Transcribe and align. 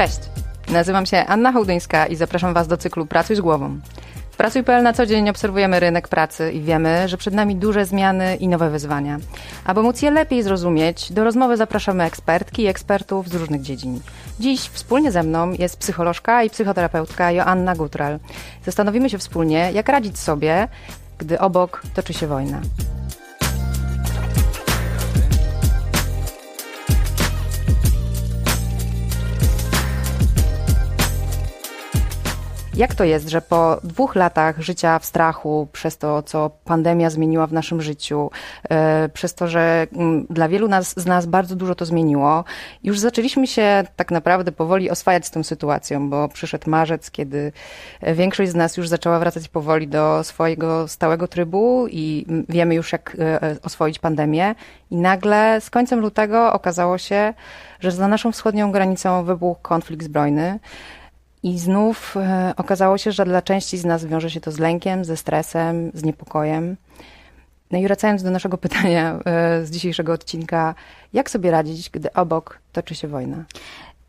Cześć, 0.00 0.20
nazywam 0.68 1.06
się 1.06 1.26
Anna 1.26 1.52
Hołdyńska 1.52 2.06
i 2.06 2.16
zapraszam 2.16 2.54
Was 2.54 2.68
do 2.68 2.76
cyklu 2.76 3.06
Pracuj 3.06 3.36
z 3.36 3.40
głową. 3.40 3.80
W 4.30 4.36
Pracuj.pl 4.36 4.82
na 4.82 4.92
co 4.92 5.06
dzień 5.06 5.30
obserwujemy 5.30 5.80
rynek 5.80 6.08
pracy 6.08 6.52
i 6.52 6.60
wiemy, 6.60 7.08
że 7.08 7.16
przed 7.16 7.34
nami 7.34 7.56
duże 7.56 7.84
zmiany 7.84 8.36
i 8.36 8.48
nowe 8.48 8.70
wyzwania. 8.70 9.18
Aby 9.64 9.82
móc 9.82 10.02
je 10.02 10.10
lepiej 10.10 10.42
zrozumieć, 10.42 11.12
do 11.12 11.24
rozmowy 11.24 11.56
zapraszamy 11.56 12.04
ekspertki 12.04 12.62
i 12.62 12.66
ekspertów 12.66 13.28
z 13.28 13.34
różnych 13.34 13.62
dziedzin. 13.62 14.00
Dziś 14.38 14.60
wspólnie 14.60 15.12
ze 15.12 15.22
mną 15.22 15.52
jest 15.52 15.76
psycholożka 15.76 16.42
i 16.42 16.50
psychoterapeutka 16.50 17.32
Joanna 17.32 17.76
Gutral. 17.76 18.18
Zastanowimy 18.64 19.10
się 19.10 19.18
wspólnie, 19.18 19.70
jak 19.74 19.88
radzić 19.88 20.18
sobie, 20.18 20.68
gdy 21.18 21.38
obok 21.38 21.82
toczy 21.94 22.12
się 22.12 22.26
wojna. 22.26 22.60
Jak 32.74 32.94
to 32.94 33.04
jest, 33.04 33.28
że 33.28 33.42
po 33.42 33.80
dwóch 33.84 34.14
latach 34.14 34.60
życia 34.60 34.98
w 34.98 35.04
strachu, 35.04 35.68
przez 35.72 35.98
to, 35.98 36.22
co 36.22 36.50
pandemia 36.64 37.10
zmieniła 37.10 37.46
w 37.46 37.52
naszym 37.52 37.82
życiu, 37.82 38.30
e, 38.70 39.08
przez 39.08 39.34
to, 39.34 39.48
że 39.48 39.86
mm, 39.92 40.26
dla 40.30 40.48
wielu 40.48 40.68
nas, 40.68 41.00
z 41.00 41.06
nas 41.06 41.26
bardzo 41.26 41.56
dużo 41.56 41.74
to 41.74 41.84
zmieniło, 41.84 42.44
już 42.82 42.98
zaczęliśmy 42.98 43.46
się 43.46 43.84
tak 43.96 44.10
naprawdę 44.10 44.52
powoli 44.52 44.90
oswajać 44.90 45.26
z 45.26 45.30
tą 45.30 45.42
sytuacją, 45.42 46.10
bo 46.10 46.28
przyszedł 46.28 46.70
marzec, 46.70 47.10
kiedy 47.10 47.52
większość 48.02 48.50
z 48.50 48.54
nas 48.54 48.76
już 48.76 48.88
zaczęła 48.88 49.18
wracać 49.18 49.48
powoli 49.48 49.88
do 49.88 50.24
swojego 50.24 50.88
stałego 50.88 51.28
trybu 51.28 51.86
i 51.90 52.26
wiemy 52.48 52.74
już, 52.74 52.92
jak 52.92 53.16
e, 53.18 53.56
oswoić 53.62 53.98
pandemię. 53.98 54.54
I 54.90 54.96
nagle 54.96 55.60
z 55.60 55.70
końcem 55.70 56.00
lutego 56.00 56.52
okazało 56.52 56.98
się, 56.98 57.34
że 57.80 57.90
za 57.90 58.08
naszą 58.08 58.32
wschodnią 58.32 58.72
granicą 58.72 59.24
wybuchł 59.24 59.60
konflikt 59.62 60.04
zbrojny. 60.04 60.58
I 61.42 61.58
znów 61.58 62.16
e, 62.16 62.52
okazało 62.56 62.98
się, 62.98 63.12
że 63.12 63.24
dla 63.24 63.42
części 63.42 63.78
z 63.78 63.84
nas 63.84 64.04
wiąże 64.04 64.30
się 64.30 64.40
to 64.40 64.52
z 64.52 64.58
lękiem, 64.58 65.04
ze 65.04 65.16
stresem, 65.16 65.90
z 65.94 66.04
niepokojem. 66.04 66.76
No 67.70 67.78
i 67.78 67.82
wracając 67.82 68.22
do 68.22 68.30
naszego 68.30 68.58
pytania 68.68 69.18
e, 69.24 69.64
z 69.64 69.70
dzisiejszego 69.70 70.12
odcinka, 70.12 70.74
jak 71.12 71.30
sobie 71.30 71.50
radzić, 71.50 71.90
gdy 71.90 72.12
obok 72.12 72.58
toczy 72.72 72.94
się 72.94 73.08
wojna? 73.08 73.44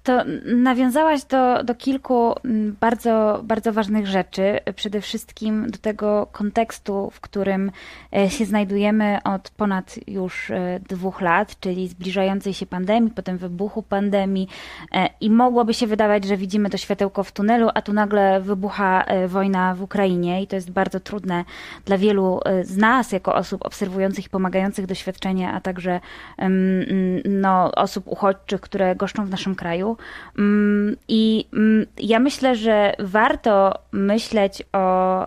To 0.03 0.23
nawiązałaś 0.45 1.23
do, 1.23 1.63
do 1.63 1.75
kilku 1.75 2.33
mm, 2.45 2.75
bardzo, 2.80 3.41
bardzo 3.44 3.73
ważnych 3.73 4.07
rzeczy. 4.07 4.59
Przede 4.75 5.02
wszystkim 5.02 5.71
do 5.71 5.77
tego 5.77 6.27
kontekstu, 6.31 7.09
w 7.09 7.19
którym 7.21 7.71
e, 8.16 8.29
się 8.29 8.45
znajdujemy 8.45 9.17
od 9.23 9.49
ponad 9.49 9.95
już 10.07 10.52
e, 10.52 10.79
dwóch 10.89 11.22
lat, 11.22 11.59
czyli 11.59 11.88
zbliżającej 11.88 12.53
się 12.53 12.66
pandemii, 12.66 13.11
potem 13.11 13.38
wybuchu 13.38 13.83
pandemii. 13.83 14.47
E, 14.91 15.09
I 15.22 15.29
mogłoby 15.29 15.73
się 15.73 15.88
wydawać, 15.88 16.23
że 16.25 16.38
widzimy 16.38 16.69
to 16.69 16.77
światełko 16.77 17.23
w 17.23 17.31
tunelu, 17.31 17.69
a 17.73 17.81
tu 17.81 17.94
nagle 17.94 18.41
wybucha 18.41 19.05
wojna 19.27 19.75
w 19.75 19.81
Ukrainie 19.81 20.44
i 20.44 20.47
to 20.47 20.55
jest 20.55 20.72
bardzo 20.72 20.99
trudne 20.99 21.45
dla 21.85 21.97
wielu 21.97 22.39
z 22.63 22.77
nas, 22.77 23.11
jako 23.11 23.35
osób 23.35 23.66
obserwujących 23.66 24.25
i 24.25 24.29
pomagających 24.29 24.85
doświadczenie, 24.85 25.52
a 25.52 25.61
także 25.61 25.99
no, 27.25 27.72
osób 27.72 28.07
uchodźczych, 28.07 28.61
które 28.61 28.95
goszczą 28.95 29.25
w 29.25 29.29
naszym 29.29 29.55
kraju. 29.55 29.91
Mm, 30.38 30.95
I 31.08 31.45
mm, 31.53 31.86
ja 31.97 32.20
myślę, 32.20 32.56
że 32.56 32.94
warto 33.00 33.73
myśleć 33.92 34.64
o 34.73 35.25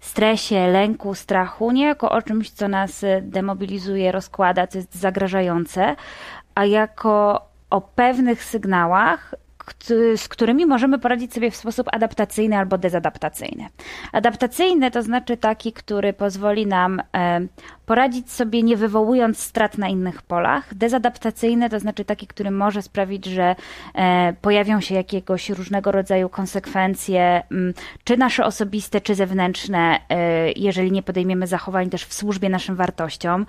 stresie, 0.00 0.66
lęku, 0.66 1.14
strachu, 1.14 1.70
nie 1.70 1.86
jako 1.86 2.10
o 2.10 2.22
czymś, 2.22 2.50
co 2.50 2.68
nas 2.68 3.04
demobilizuje, 3.22 4.12
rozkłada, 4.12 4.66
co 4.66 4.78
jest 4.78 4.94
zagrażające, 4.94 5.96
a 6.54 6.64
jako 6.64 7.46
o 7.70 7.80
pewnych 7.80 8.44
sygnałach, 8.44 9.34
z 10.16 10.28
którymi 10.28 10.66
możemy 10.66 10.98
poradzić 10.98 11.34
sobie 11.34 11.50
w 11.50 11.56
sposób 11.56 11.88
adaptacyjny 11.92 12.56
albo 12.56 12.78
dezadaptacyjny. 12.78 13.66
Adaptacyjny 14.12 14.90
to 14.90 15.02
znaczy 15.02 15.36
taki, 15.36 15.72
który 15.72 16.12
pozwoli 16.12 16.66
nam 16.66 17.02
e, 17.16 17.40
poradzić 17.86 18.32
sobie 18.32 18.62
nie 18.62 18.76
wywołując 18.76 19.38
strat 19.38 19.78
na 19.78 19.88
innych 19.88 20.22
polach. 20.22 20.74
Dezadaptacyjny 20.74 21.70
to 21.70 21.80
znaczy 21.80 22.04
taki, 22.04 22.26
który 22.26 22.50
może 22.50 22.82
sprawić, 22.82 23.24
że 23.24 23.56
e, 23.94 24.32
pojawią 24.40 24.80
się 24.80 24.94
jakiegoś 24.94 25.50
różnego 25.50 25.92
rodzaju 25.92 26.28
konsekwencje, 26.28 27.42
czy 28.04 28.16
nasze 28.16 28.44
osobiste, 28.44 29.00
czy 29.00 29.14
zewnętrzne, 29.14 30.00
e, 30.08 30.52
jeżeli 30.52 30.92
nie 30.92 31.02
podejmiemy 31.02 31.46
zachowań 31.46 31.90
też 31.90 32.04
w 32.04 32.14
służbie 32.14 32.48
naszym 32.48 32.76
wartościom. 32.76 33.46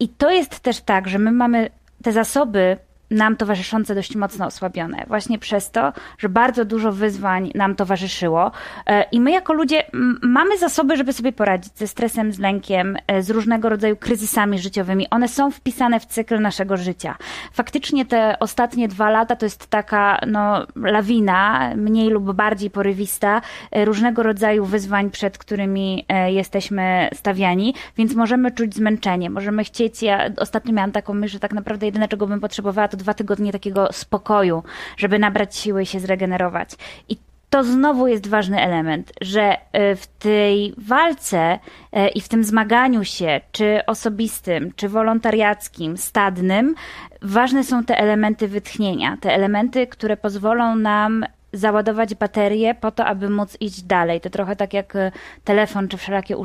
I 0.00 0.08
to 0.08 0.30
jest 0.30 0.60
też 0.60 0.80
tak, 0.80 1.08
że 1.08 1.18
my 1.18 1.32
mamy 1.32 1.70
te 2.02 2.12
zasoby 2.12 2.76
nam 3.10 3.36
towarzyszące 3.36 3.94
dość 3.94 4.16
mocno 4.16 4.46
osłabione, 4.46 5.04
właśnie 5.06 5.38
przez 5.38 5.70
to, 5.70 5.92
że 6.18 6.28
bardzo 6.28 6.64
dużo 6.64 6.92
wyzwań 6.92 7.50
nam 7.54 7.74
towarzyszyło 7.74 8.52
e, 8.86 9.02
i 9.02 9.20
my 9.20 9.30
jako 9.30 9.52
ludzie 9.52 9.82
mamy 10.22 10.58
zasoby, 10.58 10.96
żeby 10.96 11.12
sobie 11.12 11.32
poradzić 11.32 11.78
ze 11.78 11.86
stresem, 11.86 12.32
z 12.32 12.38
lękiem, 12.38 12.96
e, 13.06 13.22
z 13.22 13.30
różnego 13.30 13.68
rodzaju 13.68 13.96
kryzysami 13.96 14.58
życiowymi. 14.58 15.10
One 15.10 15.28
są 15.28 15.50
wpisane 15.50 16.00
w 16.00 16.06
cykl 16.06 16.40
naszego 16.40 16.76
życia. 16.76 17.16
Faktycznie 17.52 18.06
te 18.06 18.36
ostatnie 18.40 18.88
dwa 18.88 19.10
lata 19.10 19.36
to 19.36 19.46
jest 19.46 19.66
taka 19.66 20.20
no, 20.26 20.66
lawina, 20.76 21.70
mniej 21.76 22.10
lub 22.10 22.32
bardziej 22.32 22.70
porywista, 22.70 23.42
e, 23.70 23.84
różnego 23.84 24.22
rodzaju 24.22 24.64
wyzwań, 24.64 25.10
przed 25.10 25.38
którymi 25.38 26.06
jesteśmy 26.26 27.08
stawiani, 27.14 27.74
więc 27.96 28.14
możemy 28.14 28.50
czuć 28.50 28.74
zmęczenie, 28.74 29.30
możemy 29.30 29.64
chcieć, 29.64 30.02
ja 30.02 30.30
ostatnio 30.36 30.72
miałam 30.72 30.92
taką 30.92 31.14
myśl, 31.14 31.32
że 31.32 31.40
tak 31.40 31.52
naprawdę 31.52 31.86
jedyne, 31.86 32.08
czego 32.08 32.26
bym 32.26 32.40
potrzebowała, 32.40 32.88
to 32.88 32.96
dwa 33.00 33.14
tygodnie 33.14 33.52
takiego 33.52 33.88
spokoju, 33.92 34.62
żeby 34.96 35.18
nabrać 35.18 35.56
siły 35.56 35.82
i 35.82 35.86
się 35.86 36.00
zregenerować. 36.00 36.70
I 37.08 37.16
to 37.50 37.64
znowu 37.64 38.06
jest 38.06 38.28
ważny 38.28 38.60
element, 38.60 39.12
że 39.20 39.56
e, 39.72 39.96
w 39.96 40.06
tej 40.06 40.74
walce 40.78 41.58
e, 41.92 42.08
i 42.08 42.20
w 42.20 42.28
tym 42.28 42.44
zmaganiu 42.44 43.04
się, 43.04 43.40
czy 43.52 43.80
osobistym, 43.86 44.72
czy 44.76 44.88
wolontariackim, 44.88 45.96
stadnym, 45.96 46.74
ważne 47.22 47.64
są 47.64 47.84
te 47.84 47.98
elementy 47.98 48.48
wytchnienia, 48.48 49.16
te 49.20 49.34
elementy, 49.34 49.86
które 49.86 50.16
pozwolą 50.16 50.76
nam 50.76 51.24
załadować 51.52 52.14
baterię 52.14 52.74
po 52.74 52.90
to, 52.90 53.04
aby 53.04 53.30
móc 53.30 53.56
iść 53.60 53.82
dalej. 53.82 54.20
To 54.20 54.30
trochę 54.30 54.56
tak 54.56 54.74
jak 54.74 54.96
e, 54.96 55.12
telefon 55.44 55.88
czy 55.88 55.96
wszelakie 55.96 56.36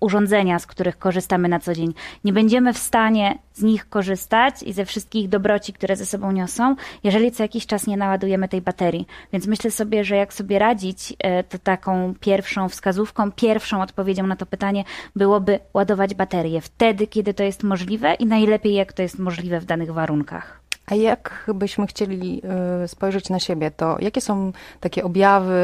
urządzenia, 0.00 0.58
z 0.58 0.66
których 0.66 0.98
korzystamy 0.98 1.48
na 1.48 1.60
co 1.60 1.74
dzień. 1.74 1.94
Nie 2.24 2.32
będziemy 2.32 2.72
w 2.72 2.78
stanie 2.78 3.38
z 3.54 3.62
nich 3.62 3.88
korzystać 3.88 4.62
i 4.62 4.72
ze 4.72 4.84
wszystkich 4.84 5.28
dobroci, 5.28 5.72
które 5.72 5.96
ze 5.96 6.06
sobą 6.06 6.32
niosą, 6.32 6.76
jeżeli 7.04 7.32
co 7.32 7.42
jakiś 7.42 7.66
czas 7.66 7.86
nie 7.86 7.96
naładujemy 7.96 8.48
tej 8.48 8.60
baterii. 8.60 9.06
Więc 9.32 9.46
myślę 9.46 9.70
sobie, 9.70 10.04
że 10.04 10.16
jak 10.16 10.34
sobie 10.34 10.58
radzić, 10.58 11.14
e, 11.18 11.44
to 11.44 11.58
taką 11.58 12.14
pierwszą 12.20 12.68
wskazówką, 12.68 13.32
pierwszą 13.32 13.82
odpowiedzią 13.82 14.26
na 14.26 14.36
to 14.36 14.46
pytanie 14.46 14.84
byłoby 15.16 15.58
ładować 15.74 16.14
baterię 16.14 16.60
wtedy, 16.60 17.06
kiedy 17.06 17.34
to 17.34 17.42
jest 17.42 17.62
możliwe 17.62 18.14
i 18.14 18.26
najlepiej 18.26 18.74
jak 18.74 18.92
to 18.92 19.02
jest 19.02 19.18
możliwe 19.18 19.60
w 19.60 19.64
danych 19.64 19.92
warunkach. 19.92 20.61
A 20.92 20.94
jak 20.94 21.50
byśmy 21.54 21.86
chcieli 21.86 22.42
y, 22.84 22.88
spojrzeć 22.88 23.30
na 23.30 23.40
siebie, 23.40 23.70
to 23.70 23.96
jakie 24.00 24.20
są 24.20 24.52
takie 24.80 25.04
objawy, 25.04 25.54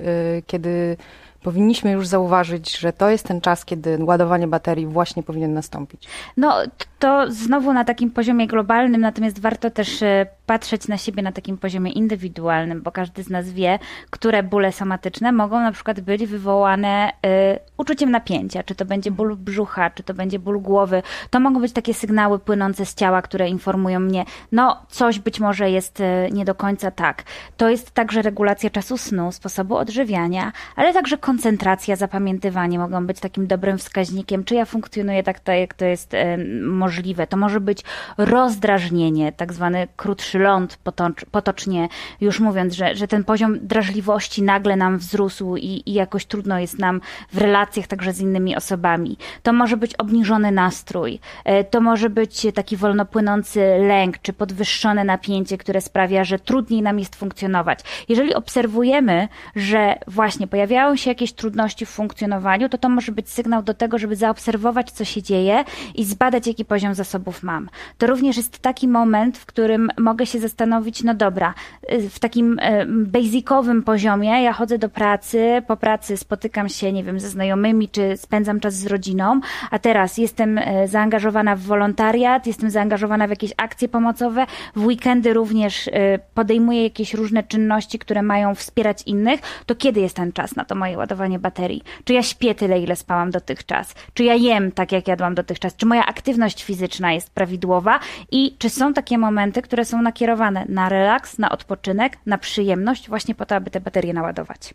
y, 0.00 0.42
kiedy 0.46 0.96
powinniśmy 1.42 1.90
już 1.92 2.06
zauważyć, 2.06 2.78
że 2.78 2.92
to 2.92 3.10
jest 3.10 3.26
ten 3.26 3.40
czas, 3.40 3.64
kiedy 3.64 3.98
ładowanie 4.04 4.46
baterii 4.46 4.86
właśnie 4.86 5.22
powinien 5.22 5.54
nastąpić? 5.54 6.08
No, 6.36 6.54
to 6.98 7.32
znowu 7.32 7.72
na 7.72 7.84
takim 7.84 8.10
poziomie 8.10 8.46
globalnym, 8.46 9.00
natomiast 9.00 9.40
warto 9.40 9.70
też 9.70 10.02
y, 10.02 10.26
patrzeć 10.46 10.88
na 10.88 10.98
siebie 10.98 11.22
na 11.22 11.32
takim 11.32 11.58
poziomie 11.58 11.92
indywidualnym, 11.92 12.82
bo 12.82 12.92
każdy 12.92 13.22
z 13.22 13.30
nas 13.30 13.50
wie, 13.50 13.78
które 14.10 14.42
bóle 14.42 14.72
somatyczne 14.72 15.32
mogą 15.32 15.60
na 15.60 15.72
przykład 15.72 16.00
być 16.00 16.26
wywołane 16.26 17.10
y, 17.10 17.58
uczuciem 17.76 18.10
napięcia, 18.10 18.62
czy 18.62 18.74
to 18.74 18.84
będzie 18.84 19.10
ból 19.10 19.36
brzucha, 19.36 19.90
czy 19.90 20.02
to 20.02 20.14
będzie 20.14 20.38
ból 20.38 20.60
głowy. 20.60 21.02
To 21.30 21.40
mogą 21.40 21.60
być 21.60 21.72
takie 21.72 21.94
sygnały 21.94 22.38
płynące 22.38 22.86
z 22.86 22.94
ciała, 22.94 23.22
które 23.22 23.48
informują 23.48 24.00
mnie, 24.00 24.24
no 24.52 24.82
coś 24.88 25.18
być 25.18 25.40
może 25.40 25.70
jest 25.70 26.00
y, 26.00 26.04
nie 26.32 26.44
do 26.44 26.54
końca 26.54 26.90
tak. 26.90 27.22
To 27.56 27.68
jest 27.68 27.90
także 27.90 28.22
regulacja 28.22 28.70
czasu 28.70 28.98
snu, 28.98 29.32
sposobu 29.32 29.76
odżywiania, 29.76 30.52
ale 30.76 30.92
także 30.92 31.18
koncentracja, 31.18 31.96
zapamiętywanie 31.96 32.78
mogą 32.78 33.06
być 33.06 33.20
takim 33.20 33.46
dobrym 33.46 33.78
wskaźnikiem, 33.78 34.44
czy 34.44 34.54
ja 34.54 34.64
funkcjonuję 34.64 35.22
tak, 35.22 35.40
tak 35.40 35.58
jak 35.58 35.74
to 35.74 35.84
jest 35.84 36.14
y, 36.14 36.18
możliwe. 36.62 37.26
To 37.26 37.36
może 37.36 37.60
być 37.60 37.84
rozdrażnienie, 38.18 39.32
tak 39.32 39.52
zwany 39.52 39.88
krótszy 39.96 40.33
czy 40.34 40.38
ląd, 40.38 40.76
potocz, 40.76 41.24
potocznie 41.30 41.88
już 42.20 42.40
mówiąc, 42.40 42.74
że, 42.74 42.94
że 42.94 43.08
ten 43.08 43.24
poziom 43.24 43.58
drażliwości 43.62 44.42
nagle 44.42 44.76
nam 44.76 44.98
wzrósł 44.98 45.56
i, 45.56 45.82
i 45.86 45.92
jakoś 45.92 46.26
trudno 46.26 46.58
jest 46.58 46.78
nam 46.78 47.00
w 47.32 47.38
relacjach 47.38 47.86
także 47.86 48.12
z 48.12 48.20
innymi 48.20 48.56
osobami. 48.56 49.16
To 49.42 49.52
może 49.52 49.76
być 49.76 49.96
obniżony 49.96 50.52
nastrój, 50.52 51.20
e, 51.44 51.64
to 51.64 51.80
może 51.80 52.10
być 52.10 52.46
taki 52.54 52.76
wolnopłynący 52.76 53.60
lęk, 53.78 54.18
czy 54.18 54.32
podwyższone 54.32 55.04
napięcie, 55.04 55.58
które 55.58 55.80
sprawia, 55.80 56.24
że 56.24 56.38
trudniej 56.38 56.82
nam 56.82 56.98
jest 56.98 57.16
funkcjonować. 57.16 57.80
Jeżeli 58.08 58.34
obserwujemy, 58.34 59.28
że 59.56 59.98
właśnie 60.06 60.46
pojawiają 60.46 60.96
się 60.96 61.10
jakieś 61.10 61.32
trudności 61.32 61.86
w 61.86 61.90
funkcjonowaniu, 61.90 62.68
to 62.68 62.78
to 62.78 62.88
może 62.88 63.12
być 63.12 63.30
sygnał 63.30 63.62
do 63.62 63.74
tego, 63.74 63.98
żeby 63.98 64.16
zaobserwować, 64.16 64.90
co 64.90 65.04
się 65.04 65.22
dzieje 65.22 65.64
i 65.94 66.04
zbadać, 66.04 66.46
jaki 66.46 66.64
poziom 66.64 66.94
zasobów 66.94 67.42
mam. 67.42 67.70
To 67.98 68.06
również 68.06 68.36
jest 68.36 68.58
taki 68.58 68.88
moment, 68.88 69.38
w 69.38 69.46
którym 69.46 69.90
mogę 69.98 70.23
mogę 70.24 70.32
się 70.32 70.40
zastanowić, 70.40 71.02
no 71.02 71.14
dobra, 71.14 71.54
y, 71.92 72.10
w 72.10 72.18
takim 72.18 72.58
y, 72.58 72.86
basicowym 72.88 73.82
poziomie 73.82 74.42
ja 74.42 74.52
chodzę 74.52 74.78
do 74.78 74.88
pracy, 74.88 75.62
po 75.66 75.76
pracy 75.76 76.16
spotykam 76.16 76.68
się, 76.68 76.92
nie 76.92 77.04
wiem, 77.04 77.20
ze 77.20 77.28
znajomymi, 77.28 77.88
czy 77.88 78.16
spędzam 78.16 78.60
czas 78.60 78.74
z 78.74 78.86
rodziną, 78.86 79.40
a 79.70 79.78
teraz 79.78 80.18
jestem 80.18 80.58
y, 80.58 80.88
zaangażowana 80.88 81.56
w 81.56 81.60
wolontariat, 81.60 82.46
jestem 82.46 82.70
zaangażowana 82.70 83.26
w 83.26 83.30
jakieś 83.30 83.52
akcje 83.56 83.88
pomocowe, 83.88 84.46
w 84.76 84.86
weekendy 84.86 85.32
również 85.32 85.90
podejmuję 86.34 86.82
jakieś 86.82 87.14
różne 87.14 87.42
czynności, 87.42 87.98
które 87.98 88.22
mają 88.22 88.54
wspierać 88.54 89.02
innych, 89.06 89.40
to 89.66 89.74
kiedy 89.74 90.00
jest 90.00 90.16
ten 90.16 90.32
czas 90.32 90.56
na 90.56 90.64
to 90.64 90.74
moje 90.74 90.98
ładowanie 90.98 91.38
baterii? 91.38 91.82
Czy 92.04 92.12
ja 92.12 92.22
śpię 92.22 92.54
tyle, 92.54 92.80
ile 92.80 92.96
spałam 92.96 93.30
dotychczas? 93.30 93.94
Czy 94.14 94.24
ja 94.24 94.34
jem 94.34 94.72
tak, 94.72 94.92
jak 94.92 95.08
jadłam 95.08 95.34
dotychczas? 95.34 95.76
Czy 95.76 95.86
moja 95.86 96.06
aktywność 96.06 96.64
fizyczna 96.64 97.12
jest 97.12 97.30
prawidłowa? 97.30 98.00
I 98.30 98.56
czy 98.58 98.70
są 98.70 98.94
takie 98.94 99.18
momenty, 99.18 99.62
które 99.62 99.84
są 99.84 100.02
nakierowane 100.14 100.64
na 100.68 100.88
relaks, 100.88 101.38
na 101.38 101.50
odpoczynek, 101.50 102.18
na 102.26 102.38
przyjemność, 102.38 103.08
właśnie 103.08 103.34
po 103.34 103.46
to, 103.46 103.54
aby 103.54 103.70
te 103.70 103.80
baterie 103.80 104.14
naładować? 104.14 104.74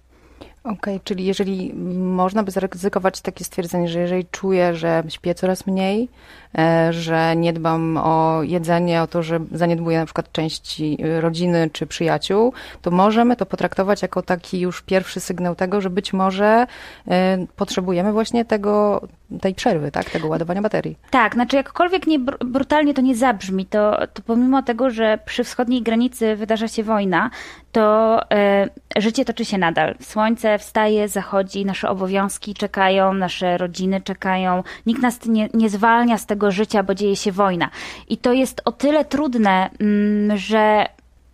Okej, 0.64 0.78
okay, 0.78 1.00
czyli 1.04 1.26
jeżeli 1.26 1.74
można 1.96 2.44
by 2.44 2.52
zaryzykować 2.52 3.22
takie 3.22 3.44
stwierdzenie, 3.44 3.88
że 3.88 4.00
jeżeli 4.00 4.26
czuję, 4.26 4.76
że 4.76 5.04
śpię 5.10 5.36
coraz 5.36 5.68
mniej, 5.68 6.10
że 6.90 7.36
nie 7.36 7.54
dbam 7.54 7.98
o 7.98 8.44
jedzenie, 8.44 9.02
o 9.02 9.08
to, 9.08 9.24
że 9.24 9.40
zaniedbuję 9.52 10.00
na 10.00 10.06
przykład 10.06 10.32
części 10.32 10.98
rodziny 11.20 11.70
czy 11.74 11.88
przyjaciół, 11.88 12.54
to 12.82 12.92
możemy 12.92 13.36
to 13.36 13.46
potraktować 13.46 14.02
jako 14.02 14.22
taki 14.22 14.60
już 14.60 14.82
pierwszy 14.82 15.20
sygnał 15.20 15.56
tego, 15.56 15.82
że 15.82 15.90
być 15.90 16.14
może 16.14 16.68
e, 17.08 17.46
potrzebujemy 17.56 18.12
właśnie 18.14 18.46
tego, 18.46 19.02
tej 19.42 19.56
przerwy, 19.56 19.92
tak? 19.92 20.10
Tego 20.10 20.28
ładowania 20.28 20.62
baterii. 20.62 20.98
Tak, 21.10 21.34
znaczy 21.34 21.56
jakkolwiek 21.56 22.08
nie 22.08 22.20
brutalnie 22.46 22.94
to 22.94 23.02
nie 23.02 23.16
zabrzmi, 23.16 23.66
to, 23.66 24.08
to 24.14 24.22
pomimo 24.22 24.64
tego, 24.64 24.90
że 24.90 25.20
przy 25.26 25.44
wschodniej 25.44 25.82
granicy 25.82 26.36
wydarza 26.36 26.68
się 26.68 26.84
wojna, 26.84 27.30
to 27.72 28.20
e, 28.32 28.70
życie 28.98 29.26
toczy 29.26 29.46
się 29.46 29.58
nadal. 29.58 29.96
Słońce 30.02 30.58
wstaje, 30.58 31.08
zachodzi, 31.08 31.66
nasze 31.66 31.90
obowiązki 31.90 32.54
czekają, 32.54 33.14
nasze 33.14 33.58
rodziny 33.58 34.02
czekają. 34.02 34.64
Nikt 34.86 35.02
nas 35.02 35.26
nie, 35.26 35.50
nie 35.54 35.70
zwalnia 35.70 36.18
z 36.18 36.26
tego 36.26 36.39
życia, 36.48 36.84
bo 36.84 36.96
dzieje 36.96 37.16
się 37.16 37.32
wojna. 37.32 37.70
I 38.10 38.18
to 38.18 38.34
jest 38.34 38.62
o 38.66 38.72
tyle 38.72 39.06
trudne, 39.06 39.70
mm, 39.80 40.38
że 40.38 40.86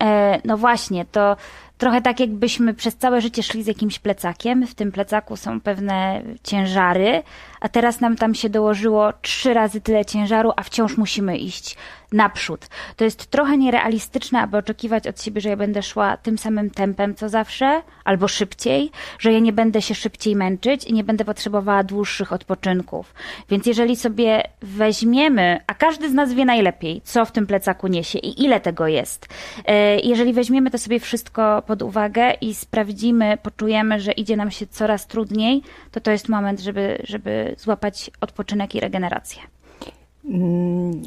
e, 0.04 0.42
no 0.46 0.58
właśnie, 0.58 1.06
to 1.06 1.38
trochę 1.78 2.02
tak 2.02 2.20
jakbyśmy 2.20 2.74
przez 2.74 2.96
całe 2.96 3.22
życie 3.22 3.44
szli 3.44 3.64
z 3.64 3.68
jakimś 3.68 4.00
plecakiem. 4.00 4.68
W 4.68 4.76
tym 4.76 4.92
plecaku 4.92 5.38
są 5.38 5.62
pewne 5.62 6.22
ciężary, 6.44 7.24
a 7.66 7.70
teraz 7.70 8.02
nam 8.02 8.16
tam 8.16 8.36
się 8.36 8.50
dołożyło 8.50 9.14
trzy 9.22 9.54
razy 9.54 9.82
tyle 9.82 10.06
ciężaru, 10.06 10.52
a 10.56 10.64
wciąż 10.64 10.98
musimy 10.98 11.38
iść 11.38 11.78
naprzód. 12.12 12.68
To 12.96 13.04
jest 13.04 13.26
trochę 13.28 13.58
nierealistyczne, 13.58 14.42
aby 14.42 14.58
oczekiwać 14.58 15.08
od 15.08 15.22
siebie, 15.22 15.42
że 15.42 15.50
ja 15.50 15.58
będę 15.58 15.84
szła 15.84 16.18
tym 16.18 16.38
samym 16.38 16.70
tempem 16.70 17.16
co 17.16 17.30
zawsze, 17.30 17.82
albo 18.04 18.28
szybciej, 18.28 18.92
że 19.20 19.34
ja 19.34 19.40
nie 19.40 19.54
będę 19.54 19.82
się 19.82 19.96
szybciej 19.96 20.36
męczyć 20.36 20.84
i 20.84 20.94
nie 20.94 21.04
będę 21.04 21.26
potrzebowała 21.26 21.84
dłuższych 21.84 22.34
odpoczynków. 22.34 23.14
Więc 23.50 23.66
jeżeli 23.66 23.96
sobie 23.96 24.44
weźmiemy, 24.62 25.60
a 25.68 25.74
każdy 25.74 26.10
z 26.10 26.14
nas 26.14 26.34
wie 26.34 26.46
najlepiej, 26.46 27.02
co 27.04 27.26
w 27.26 27.32
tym 27.32 27.48
plecaku 27.48 27.88
niesie 27.88 28.20
i 28.20 28.44
ile 28.44 28.60
tego 28.60 28.88
jest, 28.88 29.28
e, 29.66 30.00
jeżeli 30.00 30.34
weźmiemy 30.34 30.72
to 30.72 30.78
sobie 30.78 31.00
wszystko 31.00 31.62
pod 31.68 31.82
uwagę 31.82 32.34
i 32.42 32.56
sprawdzimy, 32.56 33.38
poczujemy, 33.44 34.00
że 34.00 34.12
idzie 34.12 34.38
nam 34.38 34.52
się 34.52 34.68
coraz 34.68 35.08
trudniej, 35.08 35.62
to 35.92 36.00
to 36.00 36.12
jest 36.12 36.30
moment, 36.30 36.60
żeby, 36.60 37.02
żeby 37.04 37.55
złapać 37.58 38.12
odpoczynek 38.22 38.76
i 38.76 38.80
regenerację. 38.80 39.42
Mm, 40.26 41.04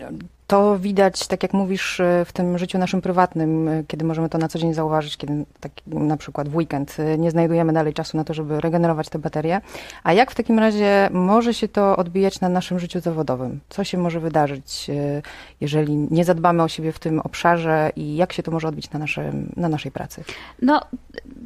to 0.49 0.79
widać, 0.79 1.27
tak 1.27 1.43
jak 1.43 1.53
mówisz, 1.53 2.01
e, 2.01 2.25
w 2.25 2.33
tym 2.33 2.59
życiu 2.59 2.79
naszym 2.79 3.01
prywatnym, 3.01 3.69
e, 3.69 3.85
kiedy 3.89 4.05
możemy 4.05 4.29
to 4.29 4.39
na 4.39 4.49
co 4.49 4.59
dzień 4.59 4.75
zauważyć, 4.75 5.17
kiedy 5.17 5.45
tak 5.61 5.73
na 5.87 6.17
przykład 6.17 6.49
w 6.49 6.57
weekend 6.57 6.97
e, 6.99 7.19
nie 7.19 7.31
znajdujemy 7.31 7.73
dalej 7.73 7.95
czasu 7.95 8.17
na 8.17 8.25
to, 8.25 8.35
żeby 8.35 8.61
regenerować 8.61 9.09
te 9.09 9.19
baterie. 9.19 9.61
A 10.05 10.13
jak 10.13 10.31
w 10.31 10.35
takim 10.35 10.59
razie 10.59 11.09
może 11.13 11.55
się 11.55 11.69
to 11.69 11.97
odbijać 11.97 12.41
na 12.41 12.49
naszym 12.49 12.79
życiu 12.79 13.01
zawodowym? 13.01 13.61
Co 13.69 13.85
się 13.85 13.99
może 13.99 14.21
wydarzyć, 14.21 14.91
jeżeli 15.61 15.97
nie 15.97 16.25
zadbamy 16.25 16.63
o 16.63 16.69
siebie 16.69 16.93
w 16.93 16.99
tym 16.99 17.21
obszarze 17.21 17.91
i 17.97 18.17
jak 18.17 18.33
się 18.33 18.43
to 18.43 18.51
może 18.51 18.69
odbić 18.69 18.91
na, 18.91 18.99
naszym, 18.99 19.53
na 19.57 19.69
naszej 19.69 19.93
pracy? 19.93 20.25
No, 20.63 20.81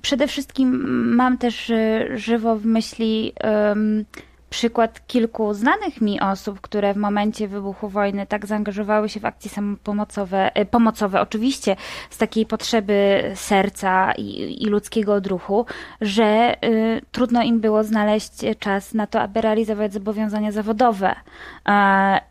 przede 0.03 0.27
wszystkim 0.27 0.69
mam 1.15 1.39
też 1.39 1.73
żywo 2.15 2.57
w 2.57 2.65
myśli. 2.67 3.33
Um, 3.45 4.05
przykład 4.53 5.07
kilku 5.07 5.55
znanych 5.55 6.01
mi 6.01 6.21
osób, 6.21 6.61
które 6.61 6.95
w 6.95 6.97
momencie 6.97 7.49
wybuchu 7.49 7.89
wojny 7.89 8.27
tak 8.27 8.47
zaangażowały 8.47 9.09
się 9.09 9.21
w 9.21 9.25
akcje 9.25 9.51
samopomocowe, 9.51 10.55
e, 10.55 10.65
pomocowe, 10.65 11.21
oczywiście 11.21 11.77
z 12.11 12.19
takiej 12.19 12.47
potrzeby 12.47 13.23
serca 13.35 14.13
i, 14.13 14.63
i 14.63 14.67
ludzkiego 14.67 15.15
odruchu, 15.15 15.67
że 16.01 16.57
y, 16.65 17.01
trudno 17.13 17.43
im 17.43 17.61
było 17.61 17.85
znaleźć 17.85 18.33
czas 18.59 18.95
na 18.95 19.07
to, 19.07 19.21
aby 19.21 19.41
realizować 19.41 19.93
zobowiązania 19.93 20.53
zawodowe. 20.53 21.15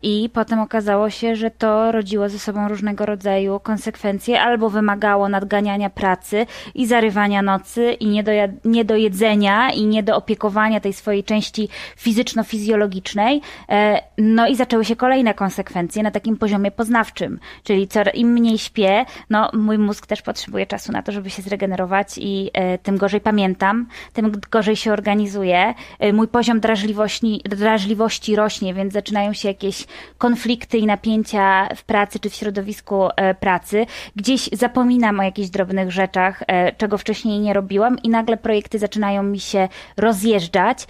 I 0.02 0.30
potem 0.32 0.60
okazało 0.60 1.10
się, 1.10 1.36
że 1.36 1.50
to 1.50 1.92
rodziło 1.92 2.28
ze 2.28 2.38
sobą 2.38 2.68
różnego 2.68 3.06
rodzaju 3.06 3.60
konsekwencje, 3.60 4.42
albo 4.42 4.70
wymagało 4.70 5.28
nadganiania 5.28 5.90
pracy 5.90 6.46
i 6.74 6.86
zarywania 6.86 7.42
nocy, 7.42 7.92
i 7.92 8.06
nie 8.06 8.22
do, 8.22 8.32
nie 8.64 8.84
do 8.84 8.96
jedzenia, 8.96 9.70
i 9.70 9.86
nie 9.86 10.02
do 10.02 10.16
opiekowania 10.16 10.80
tej 10.80 10.92
swojej 10.92 11.24
części 11.24 11.68
fizycznej, 11.96 12.11
fizyczno-fizjologicznej, 12.12 13.40
e, 13.68 14.02
no 14.18 14.46
i 14.46 14.56
zaczęły 14.56 14.84
się 14.84 14.96
kolejne 14.96 15.34
konsekwencje 15.34 16.02
na 16.02 16.10
takim 16.10 16.36
poziomie 16.36 16.70
poznawczym, 16.70 17.40
czyli 17.64 17.88
co, 17.88 18.00
im 18.14 18.32
mniej 18.32 18.58
śpię, 18.58 19.04
no 19.30 19.50
mój 19.52 19.78
mózg 19.78 20.06
też 20.06 20.22
potrzebuje 20.22 20.66
czasu 20.66 20.92
na 20.92 21.02
to, 21.02 21.12
żeby 21.12 21.30
się 21.30 21.42
zregenerować 21.42 22.18
i 22.18 22.50
e, 22.52 22.78
tym 22.78 22.96
gorzej 22.96 23.20
pamiętam, 23.20 23.86
tym 24.12 24.32
gorzej 24.50 24.76
się 24.76 24.92
organizuję, 24.92 25.74
e, 25.98 26.12
mój 26.12 26.28
poziom 26.28 26.60
drażliwości, 26.60 27.40
drażliwości 27.44 28.36
rośnie, 28.36 28.74
więc 28.74 28.92
zaczynają 28.92 29.32
się 29.32 29.48
jakieś 29.48 29.86
konflikty 30.18 30.78
i 30.78 30.86
napięcia 30.86 31.68
w 31.76 31.84
pracy 31.84 32.18
czy 32.18 32.30
w 32.30 32.34
środowisku 32.34 33.08
pracy, 33.40 33.86
gdzieś 34.16 34.48
zapominam 34.52 35.20
o 35.20 35.22
jakichś 35.22 35.48
drobnych 35.48 35.90
rzeczach, 35.90 36.42
czego 36.76 36.98
wcześniej 36.98 37.40
nie 37.40 37.52
robiłam 37.52 37.98
i 38.02 38.08
nagle 38.08 38.36
projekty 38.36 38.78
zaczynają 38.78 39.22
mi 39.22 39.40
się 39.40 39.68
rozjeżdżać, 39.96 40.86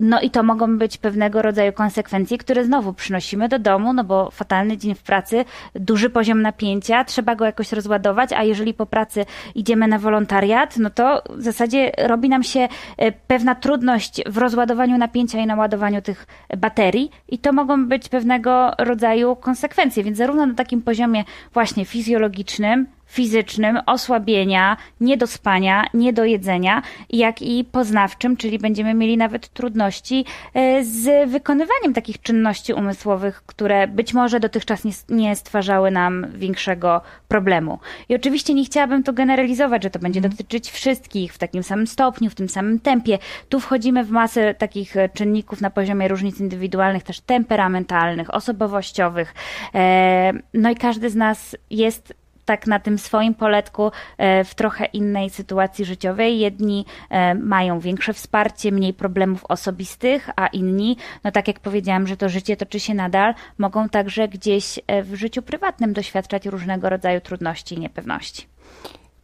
no 0.00 0.20
i 0.20 0.30
to 0.36 0.42
mogą 0.42 0.78
być 0.78 0.98
pewnego 0.98 1.42
rodzaju 1.42 1.72
konsekwencje, 1.72 2.38
które 2.38 2.64
znowu 2.64 2.92
przynosimy 2.92 3.48
do 3.48 3.58
domu, 3.58 3.92
no 3.92 4.04
bo 4.04 4.30
fatalny 4.30 4.76
dzień 4.76 4.94
w 4.94 5.02
pracy, 5.02 5.44
duży 5.74 6.10
poziom 6.10 6.42
napięcia, 6.42 7.04
trzeba 7.04 7.36
go 7.36 7.44
jakoś 7.44 7.72
rozładować, 7.72 8.32
a 8.32 8.42
jeżeli 8.42 8.74
po 8.74 8.86
pracy 8.86 9.24
idziemy 9.54 9.88
na 9.88 9.98
wolontariat, 9.98 10.76
no 10.76 10.90
to 10.90 11.22
w 11.30 11.42
zasadzie 11.42 11.92
robi 11.98 12.28
nam 12.28 12.42
się 12.42 12.68
e, 12.96 13.12
pewna 13.12 13.54
trudność 13.54 14.22
w 14.26 14.38
rozładowaniu 14.38 14.98
napięcia 14.98 15.40
i 15.40 15.46
naładowaniu 15.46 16.02
tych 16.02 16.26
baterii 16.58 17.10
i 17.28 17.38
to 17.38 17.52
mogą 17.52 17.86
być 17.86 18.08
pewnego 18.08 18.70
rodzaju 18.78 19.36
konsekwencje, 19.36 20.04
więc 20.04 20.18
zarówno 20.18 20.46
na 20.46 20.54
takim 20.54 20.82
poziomie 20.82 21.24
właśnie 21.52 21.84
fizjologicznym, 21.84 22.86
fizycznym, 23.06 23.78
osłabienia, 23.86 24.76
niedospania, 25.00 25.84
niedojedzenia, 25.94 26.82
jak 27.10 27.42
i 27.42 27.64
poznawczym, 27.64 28.36
czyli 28.36 28.58
będziemy 28.58 28.94
mieli 28.94 29.16
nawet 29.16 29.48
trudności 29.48 30.24
e, 30.54 30.84
z 30.84 31.30
wykonywaniem 31.30 31.94
takich 31.94 32.22
czynności 32.22 32.72
umysłowych, 32.72 33.42
które 33.46 33.88
być 33.88 34.14
może 34.14 34.40
dotychczas 34.40 34.84
nie, 34.84 34.92
nie 35.08 35.36
stwarzały 35.36 35.90
nam 35.90 36.26
większego 36.34 37.00
problemu. 37.28 37.78
I 38.08 38.14
oczywiście 38.14 38.54
nie 38.54 38.64
chciałabym 38.64 39.02
to 39.02 39.12
generalizować, 39.12 39.82
że 39.82 39.90
to 39.90 39.98
będzie 39.98 40.18
mhm. 40.18 40.30
dotyczyć 40.36 40.70
wszystkich 40.70 41.34
w 41.34 41.38
takim 41.38 41.62
samym 41.62 41.86
stopniu, 41.86 42.30
w 42.30 42.34
tym 42.34 42.48
samym 42.48 42.80
tempie. 42.80 43.18
Tu 43.48 43.60
wchodzimy 43.60 44.04
w 44.04 44.10
masę 44.10 44.54
takich 44.54 44.96
e, 44.96 45.08
czynników 45.08 45.60
na 45.60 45.70
poziomie 45.70 46.08
różnic 46.08 46.40
indywidualnych, 46.40 47.02
też 47.02 47.20
temperamentalnych, 47.20 48.34
osobowościowych. 48.34 49.34
E, 49.74 50.32
no 50.54 50.70
i 50.70 50.76
każdy 50.76 51.10
z 51.10 51.14
nas 51.14 51.56
jest 51.70 52.14
tak 52.46 52.66
na 52.66 52.78
tym 52.78 52.98
swoim 52.98 53.34
poletku 53.34 53.90
e, 54.18 54.44
w 54.44 54.54
trochę 54.54 54.84
innej 54.84 55.30
sytuacji 55.30 55.84
życiowej. 55.84 56.38
Jedni 56.38 56.86
e, 57.10 57.34
mają 57.34 57.80
większe 57.80 58.12
wsparcie, 58.12 58.72
mniej 58.72 58.94
problemów 58.94 59.44
osobistych, 59.44 60.30
a 60.36 60.46
inni, 60.46 60.96
no 61.24 61.32
tak 61.32 61.48
jak 61.48 61.60
powiedziałam, 61.60 62.06
że 62.06 62.16
to 62.16 62.28
życie 62.28 62.56
toczy 62.56 62.80
się 62.80 62.94
nadal, 62.94 63.34
mogą 63.58 63.88
także 63.88 64.28
gdzieś 64.28 64.80
e, 64.86 65.02
w 65.02 65.14
życiu 65.14 65.42
prywatnym 65.42 65.92
doświadczać 65.92 66.46
różnego 66.46 66.88
rodzaju 66.88 67.20
trudności 67.20 67.74
i 67.74 67.78
niepewności. 67.78 68.46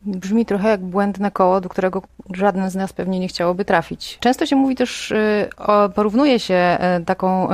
Brzmi 0.06 0.46
trochę 0.46 0.68
jak 0.68 0.80
błędne 0.80 1.30
koło, 1.30 1.60
do 1.60 1.68
którego 1.68 2.02
żaden 2.34 2.70
z 2.70 2.74
nas 2.74 2.92
pewnie 2.92 3.20
nie 3.20 3.28
chciałoby 3.28 3.64
trafić. 3.64 4.18
Często 4.20 4.46
się 4.46 4.56
mówi 4.56 4.74
też, 4.74 5.10
y, 5.10 5.48
porównuje 5.94 6.40
się 6.40 6.78
y, 7.00 7.04
taką, 7.04 7.48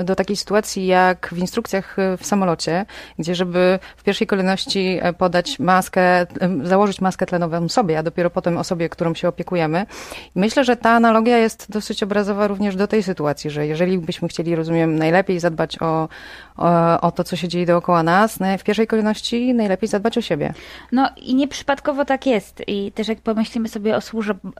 y, 0.00 0.04
do 0.04 0.16
takiej 0.16 0.36
sytuacji 0.36 0.86
jak 0.86 1.28
w 1.32 1.38
instrukcjach 1.38 1.96
w 2.18 2.26
samolocie, 2.26 2.86
gdzie 3.18 3.34
żeby 3.34 3.78
w 3.96 4.02
pierwszej 4.02 4.26
kolejności 4.26 5.00
podać 5.18 5.58
maskę, 5.58 6.26
założyć 6.62 7.00
maskę 7.00 7.26
tlenową 7.26 7.68
sobie, 7.68 7.98
a 7.98 8.02
dopiero 8.02 8.30
potem 8.30 8.58
osobie, 8.58 8.88
którą 8.88 9.14
się 9.14 9.28
opiekujemy. 9.28 9.86
Myślę, 10.34 10.64
że 10.64 10.76
ta 10.76 10.90
analogia 10.90 11.38
jest 11.38 11.70
dosyć 11.70 12.02
obrazowa 12.02 12.46
również 12.46 12.76
do 12.76 12.86
tej 12.86 13.02
sytuacji, 13.02 13.50
że 13.50 13.66
jeżeli 13.66 13.98
byśmy 13.98 14.28
chcieli, 14.28 14.56
rozumiem, 14.56 14.98
najlepiej 14.98 15.40
zadbać 15.40 15.82
o, 15.82 16.08
o, 16.56 17.00
o 17.00 17.12
to, 17.12 17.24
co 17.24 17.36
się 17.36 17.48
dzieje 17.48 17.66
dookoła 17.66 18.02
nas, 18.02 18.38
w 18.58 18.62
pierwszej 18.62 18.86
kolejności 18.86 19.54
najlepiej 19.54 19.88
zadbać 19.88 20.18
o 20.18 20.20
siebie. 20.20 20.54
No 20.92 21.10
i 21.16 21.34
nieprzypadkowo 21.34 22.04
tak 22.04 22.26
jest. 22.26 22.62
I 22.66 22.92
też 22.92 23.08
jak 23.08 23.20
pomyślimy 23.20 23.68
sobie 23.68 23.96
o, 23.96 24.00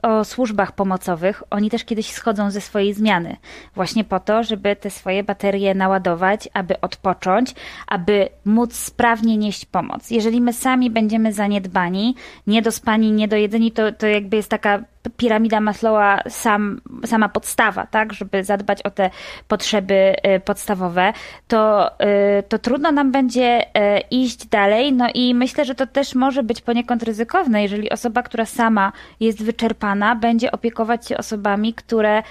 o 0.03 0.23
służbach 0.23 0.71
pomocowych, 0.71 1.43
oni 1.49 1.69
też 1.69 1.83
kiedyś 1.83 2.11
schodzą 2.11 2.51
ze 2.51 2.61
swojej 2.61 2.93
zmiany. 2.93 3.37
Właśnie 3.75 4.03
po 4.03 4.19
to, 4.19 4.43
żeby 4.43 4.75
te 4.75 4.89
swoje 4.89 5.23
baterie 5.23 5.75
naładować, 5.75 6.49
aby 6.53 6.81
odpocząć, 6.81 7.55
aby 7.87 8.29
móc 8.45 8.75
sprawnie 8.75 9.37
nieść 9.37 9.65
pomoc. 9.65 10.11
Jeżeli 10.11 10.41
my 10.41 10.53
sami 10.53 10.89
będziemy 10.89 11.33
zaniedbani, 11.33 12.15
niedospani, 12.47 13.11
niedojedzeni, 13.11 13.71
to, 13.71 13.91
to 13.91 14.07
jakby 14.07 14.37
jest 14.37 14.49
taka 14.49 14.83
piramida 15.09 15.59
Maslowa 15.59 16.21
sam, 16.29 16.81
sama 17.05 17.29
podstawa, 17.29 17.87
tak, 17.87 18.13
żeby 18.13 18.43
zadbać 18.43 18.81
o 18.81 18.91
te 18.91 19.09
potrzeby 19.47 20.15
y, 20.35 20.39
podstawowe, 20.39 21.13
to, 21.47 21.91
y, 22.39 22.43
to 22.43 22.59
trudno 22.59 22.91
nam 22.91 23.11
będzie 23.11 23.61
y, 23.61 23.99
iść 24.11 24.45
dalej. 24.45 24.93
No 24.93 25.07
i 25.13 25.35
myślę, 25.35 25.65
że 25.65 25.75
to 25.75 25.87
też 25.87 26.15
może 26.15 26.43
być 26.43 26.61
poniekąd 26.61 27.03
ryzykowne, 27.03 27.61
jeżeli 27.61 27.89
osoba, 27.89 28.23
która 28.23 28.45
sama 28.45 28.91
jest 29.19 29.43
wyczerpana, 29.43 30.15
będzie 30.15 30.51
opiekować 30.51 31.07
się 31.07 31.17
osobami, 31.17 31.73
które 31.73 32.23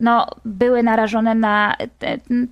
no, 0.00 0.26
były 0.44 0.82
narażone 0.82 1.34
na 1.34 1.76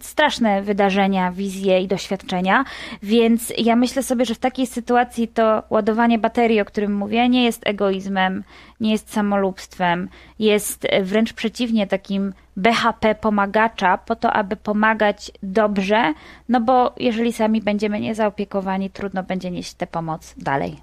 straszne 0.01 0.63
wydarzenia, 0.63 1.33
wizje 1.33 1.81
i 1.81 1.89
doświadczenia, 1.89 2.65
więc 3.03 3.53
ja 3.59 3.77
myślę 3.77 4.03
sobie, 4.03 4.25
że 4.25 4.35
w 4.35 4.39
takiej 4.39 4.67
sytuacji 4.67 5.29
to 5.29 5.63
ładowanie 5.71 6.19
baterii, 6.19 6.61
o 6.61 6.65
którym 6.65 6.95
mówię, 6.95 7.29
nie 7.29 7.45
jest 7.45 7.67
egoizmem, 7.67 8.45
nie 8.81 8.93
jest 8.93 9.13
samolubstwem, 9.13 10.09
jest 10.39 10.87
wręcz 11.03 11.33
przeciwnie 11.33 11.87
takim 11.87 12.33
BHP 12.57 13.15
pomagacza 13.15 13.99
po 13.99 14.17
to, 14.17 14.33
aby 14.33 14.57
pomagać 14.57 15.33
dobrze, 15.43 16.15
no 16.49 16.61
bo 16.61 16.95
jeżeli 16.97 17.33
sami 17.33 17.61
będziemy 17.61 18.01
niezaopiekowani, 18.01 18.91
trudno 18.91 19.23
będzie 19.23 19.51
nieść 19.51 19.75
tę 19.75 19.87
pomoc 19.87 20.35
dalej. 20.37 20.77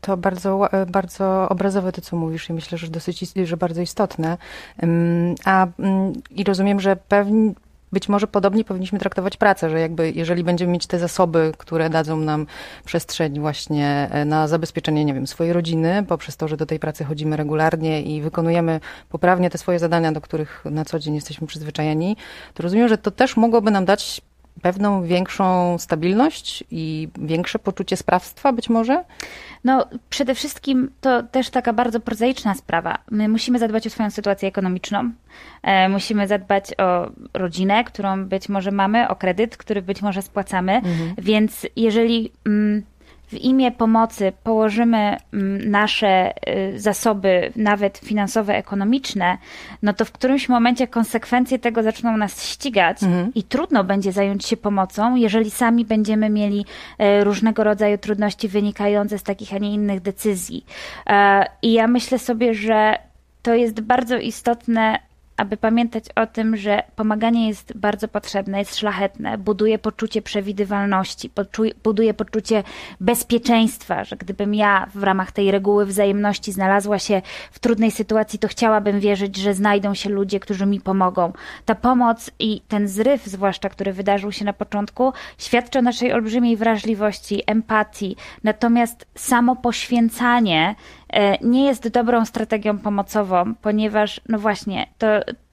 To 0.00 0.16
bardzo, 0.16 0.68
bardzo 0.86 1.48
obrazowe 1.48 1.92
to, 1.92 2.00
co 2.00 2.16
mówisz 2.16 2.48
i 2.48 2.52
myślę, 2.52 2.78
że 2.78 2.88
dosyć, 2.88 3.32
że 3.44 3.56
bardzo 3.56 3.82
istotne. 3.82 4.38
A 5.44 5.66
i 6.30 6.44
rozumiem, 6.44 6.80
że 6.80 6.96
pewnie 6.96 7.52
być 7.92 8.08
może 8.08 8.26
podobnie 8.26 8.64
powinniśmy 8.64 8.98
traktować 8.98 9.36
pracę, 9.36 9.70
że 9.70 9.80
jakby 9.80 10.10
jeżeli 10.10 10.44
będziemy 10.44 10.72
mieć 10.72 10.86
te 10.86 10.98
zasoby, 10.98 11.52
które 11.58 11.90
dadzą 11.90 12.16
nam 12.16 12.46
przestrzeń 12.84 13.40
właśnie 13.40 14.08
e, 14.10 14.24
na 14.24 14.48
zabezpieczenie, 14.48 15.04
nie 15.04 15.14
wiem, 15.14 15.26
swojej 15.26 15.52
rodziny, 15.52 16.04
poprzez 16.08 16.36
to, 16.36 16.48
że 16.48 16.56
do 16.56 16.66
tej 16.66 16.78
pracy 16.78 17.04
chodzimy 17.04 17.36
regularnie 17.36 18.02
i 18.02 18.22
wykonujemy 18.22 18.80
poprawnie 19.08 19.50
te 19.50 19.58
swoje 19.58 19.78
zadania, 19.78 20.12
do 20.12 20.20
których 20.20 20.64
na 20.70 20.84
co 20.84 20.98
dzień 20.98 21.14
jesteśmy 21.14 21.46
przyzwyczajeni, 21.46 22.16
to 22.54 22.62
rozumiem, 22.62 22.88
że 22.88 22.98
to 22.98 23.10
też 23.10 23.36
mogłoby 23.36 23.70
nam 23.70 23.84
dać 23.84 24.20
pewną 24.62 25.02
większą 25.02 25.78
stabilność 25.78 26.64
i 26.70 27.08
większe 27.18 27.58
poczucie 27.58 27.96
sprawstwa 27.96 28.52
być 28.52 28.68
może? 28.68 29.04
No, 29.64 29.86
przede 30.10 30.34
wszystkim 30.34 30.90
to 31.00 31.22
też 31.22 31.50
taka 31.50 31.72
bardzo 31.72 32.00
prozaiczna 32.00 32.54
sprawa. 32.54 32.98
My 33.10 33.28
musimy 33.28 33.58
zadbać 33.58 33.86
o 33.86 33.90
swoją 33.90 34.10
sytuację 34.10 34.48
ekonomiczną, 34.48 35.10
e, 35.62 35.88
musimy 35.88 36.28
zadbać 36.28 36.64
o 36.78 37.10
rodzinę, 37.34 37.84
którą 37.84 38.24
być 38.24 38.48
może 38.48 38.70
mamy, 38.70 39.08
o 39.08 39.16
kredyt, 39.16 39.56
który 39.56 39.82
być 39.82 40.02
może 40.02 40.22
spłacamy, 40.22 40.72
mhm. 40.72 41.14
więc 41.18 41.66
jeżeli... 41.76 42.32
Mm, 42.46 42.82
w 43.30 43.34
imię 43.34 43.72
pomocy 43.72 44.32
położymy 44.44 45.16
mm, 45.32 45.70
nasze 45.70 46.32
y, 46.74 46.80
zasoby, 46.80 47.52
nawet 47.56 47.98
finansowe, 47.98 48.56
ekonomiczne, 48.56 49.38
no 49.82 49.92
to 49.92 50.04
w 50.04 50.12
którymś 50.12 50.48
momencie 50.48 50.86
konsekwencje 50.88 51.58
tego 51.58 51.82
zaczną 51.82 52.16
nas 52.16 52.44
ścigać 52.44 53.02
mhm. 53.02 53.32
i 53.34 53.42
trudno 53.42 53.84
będzie 53.84 54.12
zająć 54.12 54.46
się 54.46 54.56
pomocą, 54.56 55.16
jeżeli 55.16 55.50
sami 55.50 55.84
będziemy 55.84 56.30
mieli 56.30 56.64
e, 56.98 57.24
różnego 57.24 57.64
rodzaju 57.64 57.98
trudności 57.98 58.48
wynikające 58.48 59.18
z 59.18 59.22
takich, 59.22 59.54
a 59.54 59.58
nie 59.58 59.74
innych 59.74 60.00
decyzji. 60.00 60.64
E, 61.06 61.44
I 61.62 61.72
ja 61.72 61.86
myślę 61.86 62.18
sobie, 62.18 62.54
że 62.54 62.98
to 63.42 63.54
jest 63.54 63.80
bardzo 63.80 64.18
istotne 64.18 65.09
aby 65.40 65.56
pamiętać 65.56 66.04
o 66.16 66.26
tym, 66.26 66.56
że 66.56 66.82
pomaganie 66.96 67.48
jest 67.48 67.76
bardzo 67.76 68.08
potrzebne, 68.08 68.58
jest 68.58 68.76
szlachetne, 68.76 69.38
buduje 69.38 69.78
poczucie 69.78 70.22
przewidywalności, 70.22 71.30
buduje 71.84 72.14
poczucie 72.14 72.62
bezpieczeństwa, 73.00 74.04
że 74.04 74.16
gdybym 74.16 74.54
ja 74.54 74.86
w 74.94 75.02
ramach 75.02 75.32
tej 75.32 75.50
reguły 75.50 75.86
wzajemności 75.86 76.52
znalazła 76.52 76.98
się 76.98 77.22
w 77.52 77.58
trudnej 77.58 77.90
sytuacji, 77.90 78.38
to 78.38 78.48
chciałabym 78.48 79.00
wierzyć, 79.00 79.36
że 79.36 79.54
znajdą 79.54 79.94
się 79.94 80.10
ludzie, 80.10 80.40
którzy 80.40 80.66
mi 80.66 80.80
pomogą. 80.80 81.32
Ta 81.64 81.74
pomoc 81.74 82.30
i 82.38 82.60
ten 82.68 82.88
zryw, 82.88 83.24
zwłaszcza 83.24 83.68
który 83.68 83.92
wydarzył 83.92 84.32
się 84.32 84.44
na 84.44 84.52
początku, 84.52 85.12
świadczy 85.38 85.78
o 85.78 85.82
naszej 85.82 86.12
olbrzymiej 86.12 86.56
wrażliwości, 86.56 87.42
empatii. 87.46 88.16
Natomiast 88.44 89.06
samo 89.14 89.56
poświęcanie 89.56 90.74
nie 91.40 91.66
jest 91.66 91.88
dobrą 91.88 92.24
strategią 92.24 92.78
pomocową, 92.78 93.54
ponieważ, 93.54 94.20
no 94.28 94.38
właśnie, 94.38 94.86
to, 94.98 95.06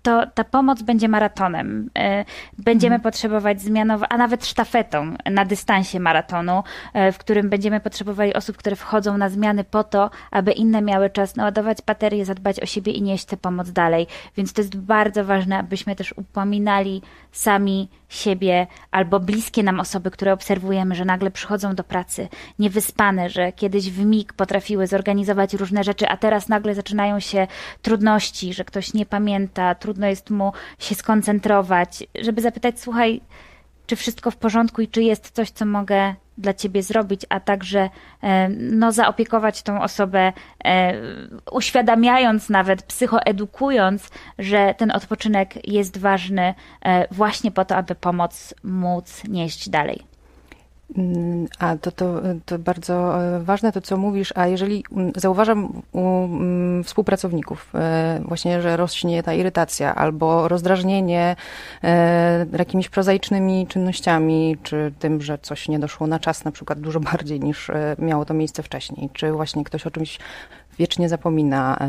to 0.08 0.24
ta 0.34 0.44
pomoc 0.44 0.82
będzie 0.82 1.08
maratonem. 1.08 1.90
E, 1.98 2.26
będziemy 2.58 2.96
mhm. 2.96 3.02
potrzebować 3.02 3.62
zmianowo, 3.62 4.06
a 4.12 4.18
nawet 4.18 4.46
sztafetą 4.46 5.14
na 5.32 5.46
dystansie 5.46 6.00
maratonu, 6.00 6.64
e, 6.94 7.12
w 7.12 7.18
którym 7.18 7.50
będziemy 7.50 7.80
potrzebowali 7.80 8.34
osób, 8.34 8.58
które 8.58 8.76
wchodzą 8.76 9.18
na 9.18 9.30
zmiany 9.30 9.64
po 9.64 9.84
to, 9.84 10.10
aby 10.32 10.52
inne 10.52 10.82
miały 10.82 11.10
czas 11.10 11.36
naładować 11.36 11.78
baterie, 11.86 12.26
zadbać 12.26 12.60
o 12.60 12.66
siebie 12.66 12.92
i 12.92 13.02
nieść 13.02 13.26
tę 13.26 13.38
pomoc 13.38 13.72
dalej. 13.72 14.08
Więc 14.38 14.54
to 14.54 14.62
jest 14.62 14.78
bardzo 14.78 15.26
ważne, 15.26 15.58
abyśmy 15.58 15.96
też 15.96 16.14
upominali 16.18 17.02
sami 17.32 17.90
siebie 18.10 18.68
albo 18.92 19.20
bliskie 19.20 19.64
nam 19.64 19.80
osoby, 19.80 20.12
które 20.12 20.34
obserwujemy, 20.34 20.96
że 20.96 21.06
nagle 21.06 21.32
przychodzą 21.32 21.76
do 21.76 21.84
pracy 21.84 22.28
niewyspane, 22.60 23.30
że 23.30 23.52
kiedyś 23.52 23.92
w 23.92 24.06
mig 24.06 24.34
potrafiły 24.34 24.88
zorganizować 24.88 25.54
różne 25.54 25.84
rzeczy, 25.84 26.08
a 26.08 26.18
teraz 26.18 26.50
nagle 26.50 26.76
zaczynają 26.76 27.20
się 27.20 27.48
trudności, 27.82 28.54
że 28.54 28.66
ktoś 28.66 28.94
nie 28.94 29.06
pamięta, 29.06 29.76
trudno 29.98 30.08
jest 30.08 30.30
mu 30.30 30.52
się 30.80 30.96
skoncentrować, 30.96 32.04
żeby 32.22 32.42
zapytać, 32.42 32.80
słuchaj, 32.80 33.22
czy 33.88 33.96
wszystko 33.96 34.32
w 34.32 34.38
porządku 34.38 34.82
i 34.82 34.88
czy 34.88 35.04
jest 35.04 35.32
coś, 35.32 35.50
co 35.50 35.66
mogę 35.66 36.16
dla 36.38 36.54
ciebie 36.54 36.84
zrobić, 36.84 37.22
a 37.30 37.40
także 37.40 37.90
e, 38.24 38.50
no, 38.50 38.92
zaopiekować 38.92 39.64
tą 39.64 39.82
osobę, 39.82 40.34
e, 40.66 40.94
uświadamiając 41.52 42.50
nawet, 42.50 42.84
psychoedukując, 42.84 44.10
że 44.40 44.76
ten 44.78 44.92
odpoczynek 44.92 45.68
jest 45.68 45.98
ważny 45.98 46.54
e, 46.82 47.08
właśnie 47.14 47.52
po 47.52 47.66
to, 47.66 47.76
aby 47.76 47.96
pomoc 47.96 48.54
móc 48.64 49.24
nieść 49.28 49.70
dalej. 49.70 50.17
Mm, 50.96 51.48
a 51.60 51.78
to, 51.78 51.92
to, 51.92 52.22
to 52.46 52.60
bardzo 52.60 53.24
e, 53.24 53.40
ważne 53.44 53.72
to, 53.72 53.82
co 53.82 53.98
mówisz, 53.98 54.34
a 54.36 54.48
jeżeli 54.48 54.84
mm, 54.92 55.12
zauważam 55.16 55.82
u 55.92 56.26
mm, 56.26 56.84
współpracowników 56.84 57.72
e, 57.76 58.22
właśnie, 58.26 58.62
że 58.62 58.78
rośnie 58.78 59.24
ta 59.24 59.34
irytacja 59.34 59.96
albo 59.96 60.48
rozdrażnienie 60.48 61.36
e, 61.84 62.46
jakimiś 62.58 62.90
prozaicznymi 62.90 63.68
czynnościami, 63.68 64.58
czy 64.64 64.94
tym, 65.00 65.22
że 65.22 65.38
coś 65.38 65.70
nie 65.70 65.80
doszło 65.80 66.08
na 66.08 66.20
czas 66.20 66.46
na 66.46 66.52
przykład 66.52 66.80
dużo 66.80 67.00
bardziej 67.12 67.40
niż 67.40 67.72
miało 68.00 68.26
to 68.26 68.34
miejsce 68.34 68.64
wcześniej, 68.64 69.10
czy 69.14 69.32
właśnie 69.32 69.64
ktoś 69.64 69.88
o 69.88 69.92
czymś 69.92 70.20
wiecznie 70.80 71.10
zapomina, 71.10 71.80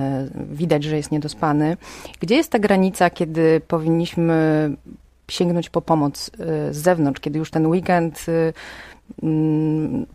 widać, 0.50 0.84
że 0.84 0.96
jest 0.96 1.12
niedospany. 1.12 1.76
Gdzie 2.20 2.34
jest 2.34 2.52
ta 2.52 2.58
granica, 2.58 3.10
kiedy 3.10 3.60
powinniśmy 3.60 4.70
sięgnąć 5.30 5.70
po 5.70 5.82
pomoc 5.82 6.30
z 6.70 6.76
zewnątrz, 6.76 7.20
kiedy 7.20 7.38
już 7.38 7.50
ten 7.50 7.66
weekend 7.66 8.26
Mm, 8.26 8.52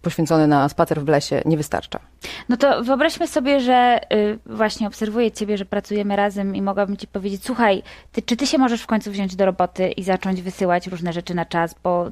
poświęcony 0.02 0.48
na 0.48 0.70
spacer 0.70 1.02
w 1.02 1.08
lesie 1.08 1.42
nie 1.46 1.58
wystarcza. 1.58 2.00
No 2.50 2.58
to 2.58 2.84
wyobraźmy 2.84 3.28
sobie, 3.28 3.60
że 3.60 4.00
y, 4.14 4.40
właśnie 4.46 4.88
obserwuję 4.88 5.32
ciebie, 5.32 5.58
że 5.58 5.66
pracujemy 5.66 6.16
razem 6.16 6.56
i 6.56 6.62
mogłabym 6.62 6.98
ci 6.98 7.08
powiedzieć, 7.08 7.46
słuchaj, 7.46 7.84
ty, 8.12 8.22
czy 8.22 8.38
ty 8.38 8.48
się 8.48 8.58
możesz 8.58 8.82
w 8.82 8.88
końcu 8.88 9.12
wziąć 9.12 9.36
do 9.36 9.46
roboty 9.46 9.92
i 9.92 10.04
zacząć 10.04 10.42
wysyłać 10.42 10.88
różne 10.88 11.14
rzeczy 11.14 11.36
na 11.36 11.46
czas, 11.46 11.76
bo 11.84 12.10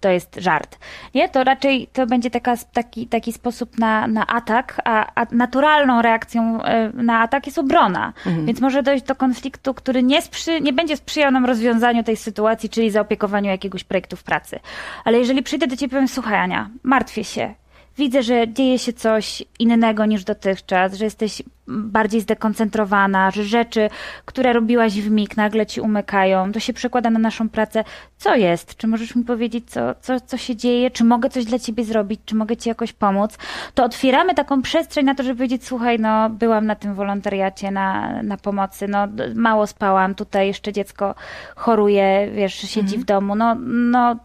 to 0.00 0.08
jest 0.08 0.36
żart. 0.36 0.78
Nie, 1.14 1.28
to 1.28 1.44
raczej 1.44 1.88
to 1.92 2.06
będzie 2.06 2.30
taka, 2.30 2.56
taki, 2.72 3.06
taki 3.06 3.32
sposób 3.32 3.78
na, 3.78 4.06
na 4.06 4.26
atak, 4.26 4.80
a, 4.84 5.22
a 5.22 5.26
naturalną 5.32 6.02
reakcją 6.02 6.60
y, 6.60 7.02
na 7.02 7.20
atak 7.20 7.46
jest 7.46 7.58
obrona. 7.58 8.12
Mhm. 8.26 8.46
Więc 8.46 8.60
może 8.60 8.82
dojść 8.82 9.04
do 9.04 9.14
konfliktu, 9.14 9.74
który 9.74 10.02
nie, 10.02 10.22
sprzy, 10.22 10.60
nie 10.60 10.72
będzie 10.72 10.96
sprzyjał 10.96 11.30
nam 11.30 11.44
rozwiązaniu 11.44 12.04
tej 12.04 12.16
sytuacji, 12.16 12.68
czyli 12.68 12.90
zaopiekowaniu 12.90 13.50
jakiegoś 13.50 13.84
projektu 13.84 14.16
w 14.16 14.22
pracy. 14.22 14.60
Ale 15.04 15.18
jeżeli 15.18 15.42
przyjdę 15.42 15.66
do 15.66 15.76
ciebie 15.76 15.90
i 15.90 15.90
powiem, 15.90 16.08
słuchaj 16.20 16.38
Ania, 16.38 16.70
martwię 16.82 17.24
się, 17.24 17.54
widzę, 17.98 18.22
że 18.22 18.52
dzieje 18.52 18.78
się 18.78 18.92
coś 18.92 19.42
innego 19.58 20.06
niż 20.06 20.24
dotychczas, 20.24 20.94
że 20.94 21.04
jesteś 21.04 21.42
bardziej 21.66 22.20
zdekoncentrowana, 22.20 23.30
że 23.30 23.44
rzeczy, 23.44 23.90
które 24.24 24.52
robiłaś 24.52 25.00
w 25.00 25.10
mig, 25.10 25.36
nagle 25.36 25.66
ci 25.66 25.80
umykają. 25.80 26.52
To 26.52 26.60
się 26.60 26.72
przekłada 26.72 27.10
na 27.10 27.18
naszą 27.18 27.48
pracę. 27.48 27.84
Co 28.18 28.34
jest? 28.34 28.76
Czy 28.76 28.86
możesz 28.86 29.14
mi 29.16 29.24
powiedzieć, 29.24 29.70
co, 29.70 29.94
co, 30.00 30.20
co 30.20 30.36
się 30.36 30.56
dzieje? 30.56 30.90
Czy 30.90 31.04
mogę 31.04 31.30
coś 31.30 31.44
dla 31.44 31.58
ciebie 31.58 31.84
zrobić? 31.84 32.20
Czy 32.24 32.34
mogę 32.34 32.56
ci 32.56 32.68
jakoś 32.68 32.92
pomóc? 32.92 33.38
To 33.74 33.84
otwieramy 33.84 34.34
taką 34.34 34.62
przestrzeń 34.62 35.06
na 35.06 35.14
to, 35.14 35.22
żeby 35.22 35.36
powiedzieć, 35.36 35.66
słuchaj, 35.66 35.98
no 35.98 36.30
byłam 36.30 36.66
na 36.66 36.74
tym 36.74 36.94
wolontariacie, 36.94 37.70
na, 37.70 38.22
na 38.22 38.36
pomocy, 38.36 38.88
no 38.88 39.08
mało 39.34 39.66
spałam, 39.66 40.14
tutaj 40.14 40.46
jeszcze 40.46 40.72
dziecko 40.72 41.14
choruje, 41.56 42.30
wiesz, 42.34 42.54
siedzi 42.54 42.94
mhm. 42.94 43.02
w 43.02 43.04
domu, 43.04 43.34
no, 43.34 43.54
no 43.64 44.16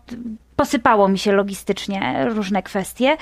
posypało 0.56 1.08
mi 1.08 1.20
się 1.20 1.32
logistycznie 1.32 2.26
różne 2.30 2.64
kwestie 2.64 3.18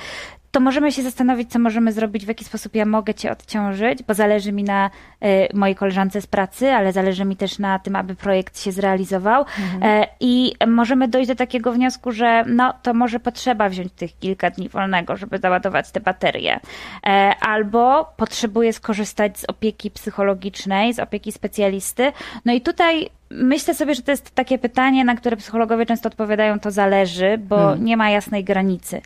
to 0.54 0.60
możemy 0.60 0.92
się 0.92 1.02
zastanowić, 1.02 1.50
co 1.50 1.58
możemy 1.58 1.92
zrobić, 1.92 2.24
w 2.24 2.28
jaki 2.28 2.44
sposób 2.44 2.74
ja 2.74 2.86
mogę 2.86 3.14
cię 3.14 3.32
odciążyć, 3.32 4.02
bo 4.02 4.14
zależy 4.14 4.52
mi 4.52 4.64
na 4.64 4.90
y, 5.24 5.48
mojej 5.54 5.76
koleżance 5.76 6.20
z 6.20 6.26
pracy, 6.26 6.70
ale 6.70 6.92
zależy 6.92 7.24
mi 7.24 7.36
też 7.36 7.58
na 7.58 7.78
tym, 7.78 7.96
aby 7.96 8.14
projekt 8.14 8.60
się 8.60 8.72
zrealizował. 8.72 9.44
Mhm. 9.58 10.02
Y, 10.02 10.06
I 10.20 10.54
możemy 10.66 11.08
dojść 11.08 11.28
do 11.28 11.34
takiego 11.34 11.72
wniosku, 11.72 12.12
że 12.12 12.44
no 12.46 12.74
to 12.82 12.94
może 12.94 13.20
potrzeba 13.20 13.68
wziąć 13.68 13.92
tych 13.92 14.18
kilka 14.18 14.50
dni 14.50 14.68
wolnego, 14.68 15.16
żeby 15.16 15.38
załadować 15.38 15.90
te 15.90 16.00
baterie. 16.00 16.56
Y, 16.56 17.10
albo 17.40 18.12
potrzebuję 18.16 18.72
skorzystać 18.72 19.38
z 19.38 19.44
opieki 19.44 19.90
psychologicznej, 19.90 20.94
z 20.94 20.98
opieki 20.98 21.32
specjalisty. 21.32 22.12
No 22.44 22.52
i 22.52 22.60
tutaj 22.60 23.10
Myślę 23.30 23.74
sobie, 23.74 23.94
że 23.94 24.02
to 24.02 24.10
jest 24.10 24.30
takie 24.30 24.58
pytanie, 24.58 25.04
na 25.04 25.16
które 25.16 25.36
psychologowie 25.36 25.86
często 25.86 26.08
odpowiadają, 26.08 26.60
to 26.60 26.70
zależy, 26.70 27.38
bo 27.38 27.56
hmm. 27.56 27.84
nie 27.84 27.96
ma 27.96 28.10
jasnej 28.10 28.44
granicy 28.44 29.02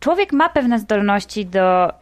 człowiek 0.00 0.32
ma 0.32 0.48
pewne 0.48 0.78
zdolności 0.78 1.46
do 1.46 1.92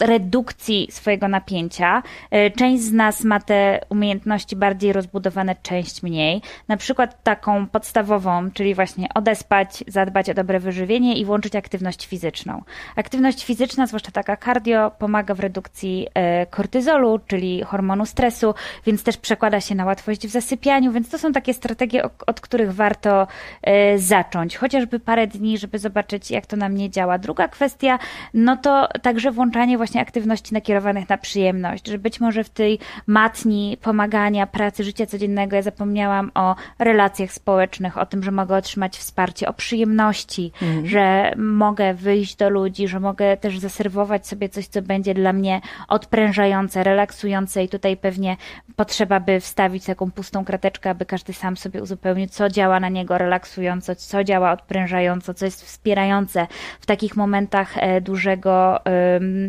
redukcji 0.00 0.88
swojego 0.90 1.28
napięcia. 1.28 2.02
E, 2.30 2.50
część 2.50 2.82
z 2.82 2.92
nas 2.92 3.24
ma 3.24 3.40
te 3.40 3.80
umiejętności 3.88 4.56
bardziej 4.56 4.92
rozbudowane, 4.92 5.56
część 5.62 6.02
mniej. 6.02 6.42
Na 6.68 6.76
przykład 6.76 7.22
taką 7.22 7.66
podstawową, 7.66 8.50
czyli 8.50 8.74
właśnie 8.74 9.08
odespać, 9.14 9.84
zadbać 9.86 10.30
o 10.30 10.34
dobre 10.34 10.60
wyżywienie 10.60 11.16
i 11.16 11.24
włączyć 11.24 11.56
aktywność 11.56 12.06
fizyczną. 12.06 12.62
Aktywność 12.96 13.44
fizyczna, 13.44 13.86
zwłaszcza 13.86 14.10
taka 14.10 14.36
cardio, 14.36 14.90
pomaga 14.98 15.34
w 15.34 15.40
redukcji 15.40 16.06
e, 16.14 16.46
kortyzolu, 16.46 17.18
czyli 17.26 17.62
hormonu 17.62 18.06
stresu, 18.06 18.54
więc 18.86 19.02
też 19.02 19.16
przekłada 19.16 19.60
się 19.60 19.74
na 19.74 19.84
łatwość 19.84 20.26
w 20.26 20.30
zasypianiu, 20.30 20.92
więc 20.92 21.08
to 21.08 21.18
są 21.18 21.32
takie 21.32 21.54
strategie, 21.54 22.02
od 22.26 22.40
których 22.40 22.74
warto 22.74 23.26
e, 23.62 23.98
zacząć. 23.98 24.56
Chociażby 24.56 25.00
parę 25.00 25.26
dni, 25.26 25.58
żeby 25.58 25.78
zobaczyć, 25.78 26.30
jak 26.30 26.46
to 26.46 26.56
na 26.56 26.68
mnie 26.68 26.90
działa. 26.90 27.18
Druga 27.18 27.48
kwestia, 27.48 27.98
no 28.34 28.56
to 28.56 28.88
także 29.02 29.30
włączanie 29.30 29.76
właśnie 29.76 29.87
właśnie 29.88 30.00
aktywności 30.00 30.54
nakierowanych 30.54 31.08
na 31.08 31.18
przyjemność, 31.18 31.88
że 31.88 31.98
być 31.98 32.20
może 32.20 32.44
w 32.44 32.50
tej 32.50 32.78
matni 33.06 33.76
pomagania, 33.82 34.46
pracy, 34.46 34.84
życia 34.84 35.06
codziennego 35.06 35.56
ja 35.56 35.62
zapomniałam 35.62 36.30
o 36.34 36.54
relacjach 36.78 37.32
społecznych, 37.32 37.98
o 37.98 38.06
tym, 38.06 38.22
że 38.22 38.30
mogę 38.30 38.56
otrzymać 38.56 38.96
wsparcie, 38.96 39.48
o 39.48 39.52
przyjemności, 39.52 40.52
mhm. 40.62 40.86
że 40.86 41.32
mogę 41.36 41.94
wyjść 41.94 42.36
do 42.36 42.50
ludzi, 42.50 42.88
że 42.88 43.00
mogę 43.00 43.36
też 43.36 43.58
zaserwować 43.58 44.26
sobie 44.26 44.48
coś, 44.48 44.66
co 44.66 44.82
będzie 44.82 45.14
dla 45.14 45.32
mnie 45.32 45.60
odprężające, 45.88 46.84
relaksujące 46.84 47.64
i 47.64 47.68
tutaj 47.68 47.96
pewnie 47.96 48.36
potrzeba 48.76 49.20
by 49.20 49.40
wstawić 49.40 49.84
taką 49.84 50.10
pustą 50.10 50.44
krateczkę, 50.44 50.90
aby 50.90 51.06
każdy 51.06 51.32
sam 51.32 51.56
sobie 51.56 51.82
uzupełnił, 51.82 52.26
co 52.26 52.48
działa 52.48 52.80
na 52.80 52.88
niego 52.88 53.18
relaksująco, 53.18 53.94
co 53.94 54.24
działa 54.24 54.52
odprężająco, 54.52 55.34
co 55.34 55.44
jest 55.44 55.64
wspierające 55.64 56.46
w 56.80 56.86
takich 56.86 57.16
momentach 57.16 57.78
e, 57.78 58.00
dużego, 58.00 58.80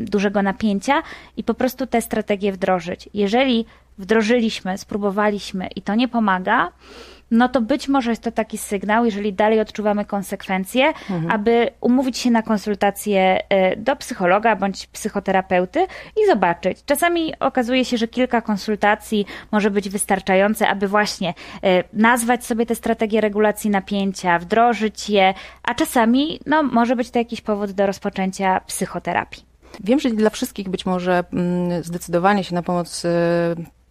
dużego 0.01 0.29
dużego 0.30 0.42
napięcia 0.42 1.04
i 1.38 1.44
po 1.44 1.54
prostu 1.54 1.88
te 1.88 2.02
strategie 2.02 2.52
wdrożyć. 2.52 3.10
Jeżeli 3.14 3.66
wdrożyliśmy, 3.98 4.78
spróbowaliśmy 4.78 5.68
i 5.76 5.82
to 5.82 5.96
nie 5.96 6.08
pomaga, 6.08 6.72
no 7.32 7.50
to 7.50 7.62
być 7.62 7.88
może 7.88 8.10
jest 8.10 8.24
to 8.24 8.32
taki 8.32 8.58
sygnał, 8.58 9.06
jeżeli 9.06 9.34
dalej 9.34 9.60
odczuwamy 9.60 10.06
konsekwencje, 10.06 10.88
mhm. 10.88 11.32
aby 11.32 11.70
umówić 11.82 12.18
się 12.18 12.32
na 12.32 12.42
konsultację 12.42 13.40
e, 13.50 13.76
do 13.76 13.96
psychologa 13.96 14.56
bądź 14.56 14.88
psychoterapeuty 14.88 15.88
i 16.24 16.28
zobaczyć. 16.28 16.78
Czasami 16.86 17.34
okazuje 17.40 17.86
się, 17.86 17.98
że 17.98 18.08
kilka 18.08 18.42
konsultacji 18.42 19.26
może 19.52 19.72
być 19.72 19.90
wystarczające, 19.90 20.68
aby 20.68 20.88
właśnie 20.88 21.34
e, 21.64 21.84
nazwać 21.94 22.46
sobie 22.46 22.66
te 22.66 22.76
strategie 22.76 23.22
regulacji 23.22 23.70
napięcia, 23.70 24.40
wdrożyć 24.40 25.10
je, 25.10 25.34
a 25.64 25.74
czasami 25.74 26.40
no, 26.46 26.64
może 26.64 26.96
być 26.96 27.10
to 27.12 27.20
jakiś 27.20 27.42
powód 27.42 27.72
do 27.72 27.86
rozpoczęcia 27.86 28.60
psychoterapii. 28.68 29.49
Wiem, 29.84 29.99
że 29.99 30.10
dla 30.10 30.29
wszystkich 30.29 30.69
być 30.69 30.86
może 30.86 31.23
mm, 31.34 31.84
zdecydowanie 31.84 32.43
się 32.43 32.55
na 32.55 32.63
pomoc 32.63 33.05
y, 33.05 33.10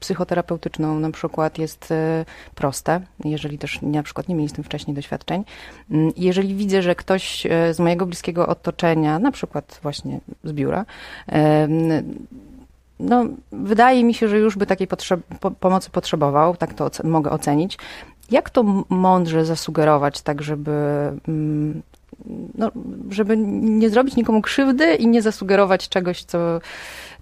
psychoterapeutyczną 0.00 1.00
na 1.00 1.10
przykład 1.10 1.58
jest 1.58 1.90
y, 1.90 2.24
proste, 2.54 3.00
jeżeli 3.24 3.58
też 3.58 3.82
na 3.82 4.02
przykład 4.02 4.28
nie 4.28 4.34
mieli 4.34 4.48
z 4.48 4.52
tym 4.52 4.64
wcześniej 4.64 4.94
doświadczeń. 4.94 5.44
Mm, 5.90 6.12
jeżeli 6.16 6.54
widzę, 6.54 6.82
że 6.82 6.94
ktoś 6.94 7.46
y, 7.46 7.74
z 7.74 7.78
mojego 7.80 8.06
bliskiego 8.06 8.46
otoczenia, 8.46 9.18
na 9.18 9.30
przykład 9.32 9.80
właśnie 9.82 10.20
z 10.44 10.52
biura, 10.52 10.84
no, 13.00 13.26
wydaje 13.52 14.04
mi 14.04 14.14
się, 14.14 14.28
że 14.28 14.38
już 14.38 14.56
by 14.56 14.66
takiej 14.66 14.86
potrzeb 14.86 15.20
pomocy 15.60 15.90
potrzebował, 15.90 16.56
tak 16.56 16.74
to 16.74 16.90
mogę 17.04 17.30
ocenić. 17.30 17.78
Jak 18.30 18.50
to 18.50 18.84
mądrze 18.88 19.44
zasugerować, 19.44 20.22
tak 20.22 20.42
żeby 20.42 20.72
mm, 21.28 21.82
no, 22.54 22.70
żeby 23.10 23.36
nie 23.36 23.90
zrobić 23.90 24.16
nikomu 24.16 24.42
krzywdy 24.42 24.94
i 24.94 25.06
nie 25.06 25.22
zasugerować 25.22 25.88
czegoś, 25.88 26.24
co, 26.24 26.60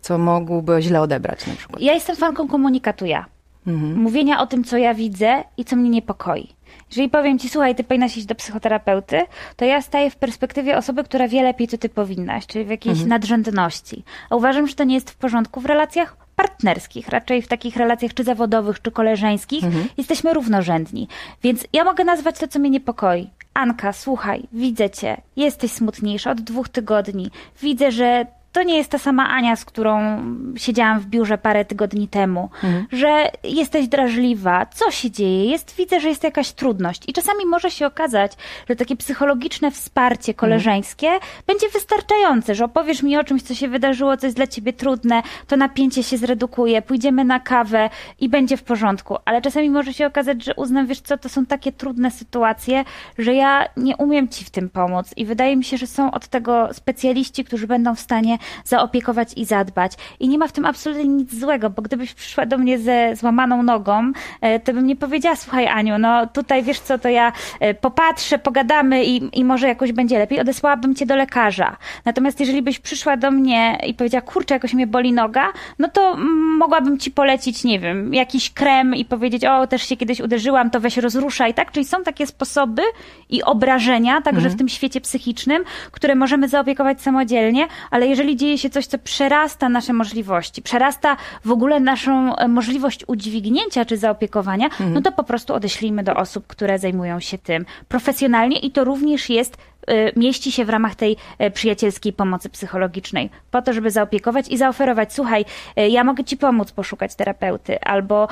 co 0.00 0.18
mógłby 0.18 0.82
źle 0.82 1.00
odebrać 1.00 1.46
na 1.46 1.54
przykład. 1.54 1.82
Ja 1.82 1.94
jestem 1.94 2.16
fanką 2.16 2.48
komunikatu 2.48 3.06
ja. 3.06 3.26
Mhm. 3.66 3.98
Mówienia 3.98 4.40
o 4.40 4.46
tym, 4.46 4.64
co 4.64 4.76
ja 4.76 4.94
widzę 4.94 5.44
i 5.56 5.64
co 5.64 5.76
mnie 5.76 5.90
niepokoi. 5.90 6.48
Jeżeli 6.90 7.08
powiem 7.08 7.38
ci, 7.38 7.48
słuchaj, 7.48 7.74
ty 7.74 7.84
powinnaś 7.84 8.16
iść 8.16 8.26
do 8.26 8.34
psychoterapeuty, 8.34 9.22
to 9.56 9.64
ja 9.64 9.82
staję 9.82 10.10
w 10.10 10.16
perspektywie 10.16 10.76
osoby, 10.76 11.04
która 11.04 11.28
wie 11.28 11.42
lepiej, 11.42 11.68
co 11.68 11.78
ty 11.78 11.88
powinnaś, 11.88 12.46
czyli 12.46 12.64
w 12.64 12.68
jakiejś 12.68 12.92
mhm. 12.92 13.08
nadrzędności. 13.08 14.04
A 14.30 14.36
uważam, 14.36 14.66
że 14.66 14.74
to 14.74 14.84
nie 14.84 14.94
jest 14.94 15.10
w 15.10 15.16
porządku 15.16 15.60
w 15.60 15.66
relacjach 15.66 16.16
partnerskich, 16.36 17.08
raczej 17.08 17.42
w 17.42 17.48
takich 17.48 17.76
relacjach 17.76 18.14
czy 18.14 18.24
zawodowych, 18.24 18.82
czy 18.82 18.90
koleżeńskich, 18.90 19.64
mhm. 19.64 19.88
jesteśmy 19.96 20.34
równorzędni. 20.34 21.08
Więc 21.42 21.66
ja 21.72 21.84
mogę 21.84 22.04
nazwać 22.04 22.38
to, 22.38 22.48
co 22.48 22.58
mnie 22.58 22.70
niepokoi. 22.70 23.30
Anka, 23.56 23.92
słuchaj, 23.92 24.42
widzę 24.52 24.90
cię, 24.90 25.16
jesteś 25.36 25.72
smutniejsza 25.72 26.30
od 26.30 26.40
dwóch 26.40 26.68
tygodni. 26.68 27.30
Widzę, 27.62 27.92
że 27.92 28.26
to 28.56 28.62
nie 28.62 28.76
jest 28.76 28.90
ta 28.90 28.98
sama 28.98 29.28
Ania, 29.28 29.56
z 29.56 29.64
którą 29.64 30.22
siedziałam 30.56 31.00
w 31.00 31.06
biurze 31.06 31.38
parę 31.38 31.64
tygodni 31.64 32.08
temu, 32.08 32.50
mhm. 32.64 32.86
że 32.92 33.30
jesteś 33.44 33.88
drażliwa, 33.88 34.66
co 34.66 34.90
się 34.90 35.10
dzieje, 35.10 35.44
jest, 35.44 35.74
widzę, 35.76 36.00
że 36.00 36.08
jest 36.08 36.24
jakaś 36.24 36.52
trudność. 36.52 37.02
I 37.08 37.12
czasami 37.12 37.46
może 37.46 37.70
się 37.70 37.86
okazać, 37.86 38.32
że 38.68 38.76
takie 38.76 38.96
psychologiczne 38.96 39.70
wsparcie 39.70 40.32
mhm. 40.32 40.36
koleżeńskie 40.36 41.06
mhm. 41.06 41.32
będzie 41.46 41.68
wystarczające, 41.68 42.54
że 42.54 42.64
opowiesz 42.64 43.02
mi 43.02 43.16
o 43.16 43.24
czymś, 43.24 43.42
co 43.42 43.54
się 43.54 43.68
wydarzyło, 43.68 44.16
co 44.16 44.26
jest 44.26 44.36
dla 44.36 44.46
ciebie 44.46 44.72
trudne, 44.72 45.22
to 45.46 45.56
napięcie 45.56 46.02
się 46.02 46.16
zredukuje, 46.16 46.82
pójdziemy 46.82 47.24
na 47.24 47.40
kawę 47.40 47.90
i 48.20 48.28
będzie 48.28 48.56
w 48.56 48.62
porządku. 48.62 49.16
Ale 49.24 49.42
czasami 49.42 49.70
może 49.70 49.92
się 49.92 50.06
okazać, 50.06 50.44
że 50.44 50.54
uznam, 50.54 50.86
wiesz 50.86 51.00
co, 51.00 51.18
to 51.18 51.28
są 51.28 51.46
takie 51.46 51.72
trudne 51.72 52.10
sytuacje, 52.10 52.84
że 53.18 53.34
ja 53.34 53.68
nie 53.76 53.96
umiem 53.96 54.28
ci 54.28 54.44
w 54.44 54.50
tym 54.50 54.68
pomóc. 54.68 55.14
I 55.16 55.26
wydaje 55.26 55.56
mi 55.56 55.64
się, 55.64 55.76
że 55.76 55.86
są 55.86 56.10
od 56.10 56.28
tego 56.28 56.68
specjaliści, 56.74 57.44
którzy 57.44 57.66
będą 57.66 57.94
w 57.94 58.00
stanie 58.00 58.38
zaopiekować 58.64 59.28
i 59.36 59.44
zadbać. 59.44 59.92
I 60.20 60.28
nie 60.28 60.38
ma 60.38 60.48
w 60.48 60.52
tym 60.52 60.64
absolutnie 60.64 61.08
nic 61.08 61.34
złego, 61.34 61.70
bo 61.70 61.82
gdybyś 61.82 62.14
przyszła 62.14 62.46
do 62.46 62.58
mnie 62.58 62.78
ze 62.78 63.16
złamaną 63.16 63.62
nogą, 63.62 64.12
e, 64.40 64.60
to 64.60 64.72
bym 64.72 64.86
nie 64.86 64.96
powiedziała, 64.96 65.36
słuchaj 65.36 65.66
Aniu, 65.66 65.98
no 65.98 66.26
tutaj 66.26 66.62
wiesz 66.62 66.80
co, 66.80 66.98
to 66.98 67.08
ja 67.08 67.32
e, 67.60 67.74
popatrzę, 67.74 68.38
pogadamy 68.38 69.04
i, 69.04 69.38
i 69.38 69.44
może 69.44 69.68
jakoś 69.68 69.92
będzie 69.92 70.18
lepiej, 70.18 70.40
odesłałabym 70.40 70.94
cię 70.94 71.06
do 71.06 71.16
lekarza. 71.16 71.76
Natomiast 72.04 72.40
jeżeli 72.40 72.62
byś 72.62 72.78
przyszła 72.78 73.16
do 73.16 73.30
mnie 73.30 73.78
i 73.86 73.94
powiedziała, 73.94 74.22
kurczę, 74.22 74.54
jakoś 74.54 74.74
mnie 74.74 74.86
boli 74.86 75.12
noga, 75.12 75.52
no 75.78 75.88
to 75.88 76.16
mogłabym 76.58 76.98
ci 76.98 77.10
polecić, 77.10 77.64
nie 77.64 77.80
wiem, 77.80 78.14
jakiś 78.14 78.50
krem 78.50 78.94
i 78.94 79.04
powiedzieć, 79.04 79.44
o, 79.44 79.66
też 79.66 79.82
się 79.82 79.96
kiedyś 79.96 80.20
uderzyłam, 80.20 80.70
to 80.70 80.80
weź 80.80 80.96
rozruszaj, 80.96 81.54
tak? 81.54 81.72
Czyli 81.72 81.86
są 81.86 82.02
takie 82.02 82.26
sposoby 82.26 82.82
i 83.30 83.42
obrażenia, 83.42 84.20
także 84.20 84.38
mhm. 84.38 84.54
w 84.54 84.58
tym 84.58 84.68
świecie 84.68 85.00
psychicznym, 85.00 85.64
które 85.90 86.14
możemy 86.14 86.48
zaopiekować 86.48 87.02
samodzielnie, 87.02 87.66
ale 87.90 88.06
jeżeli 88.06 88.35
dzieje 88.36 88.58
się 88.58 88.70
coś, 88.70 88.86
co 88.86 88.98
przerasta 88.98 89.68
nasze 89.68 89.92
możliwości, 89.92 90.62
przerasta 90.62 91.16
w 91.44 91.50
ogóle 91.50 91.80
naszą 91.80 92.36
e, 92.36 92.48
możliwość 92.48 93.04
udźwignięcia 93.06 93.84
czy 93.84 93.96
zaopiekowania, 93.96 94.66
mhm. 94.66 94.92
no 94.92 95.02
to 95.02 95.12
po 95.12 95.24
prostu 95.24 95.54
odeślijmy 95.54 96.02
do 96.02 96.14
osób, 96.14 96.46
które 96.46 96.78
zajmują 96.78 97.20
się 97.20 97.38
tym. 97.38 97.66
Profesjonalnie 97.88 98.58
i 98.58 98.70
to 98.70 98.84
również 98.84 99.30
jest 99.30 99.56
e, 99.86 100.18
mieści 100.18 100.52
się 100.52 100.64
w 100.64 100.68
ramach 100.68 100.94
tej 100.94 101.16
e, 101.38 101.50
przyjacielskiej 101.50 102.12
pomocy 102.12 102.48
psychologicznej, 102.48 103.30
po 103.50 103.62
to, 103.62 103.72
żeby 103.72 103.90
zaopiekować 103.90 104.48
i 104.48 104.56
zaoferować, 104.56 105.12
słuchaj, 105.12 105.44
ja 105.76 106.04
mogę 106.04 106.24
ci 106.24 106.36
pomóc 106.36 106.72
poszukać 106.72 107.14
terapeuty, 107.14 107.80
albo 107.80 108.28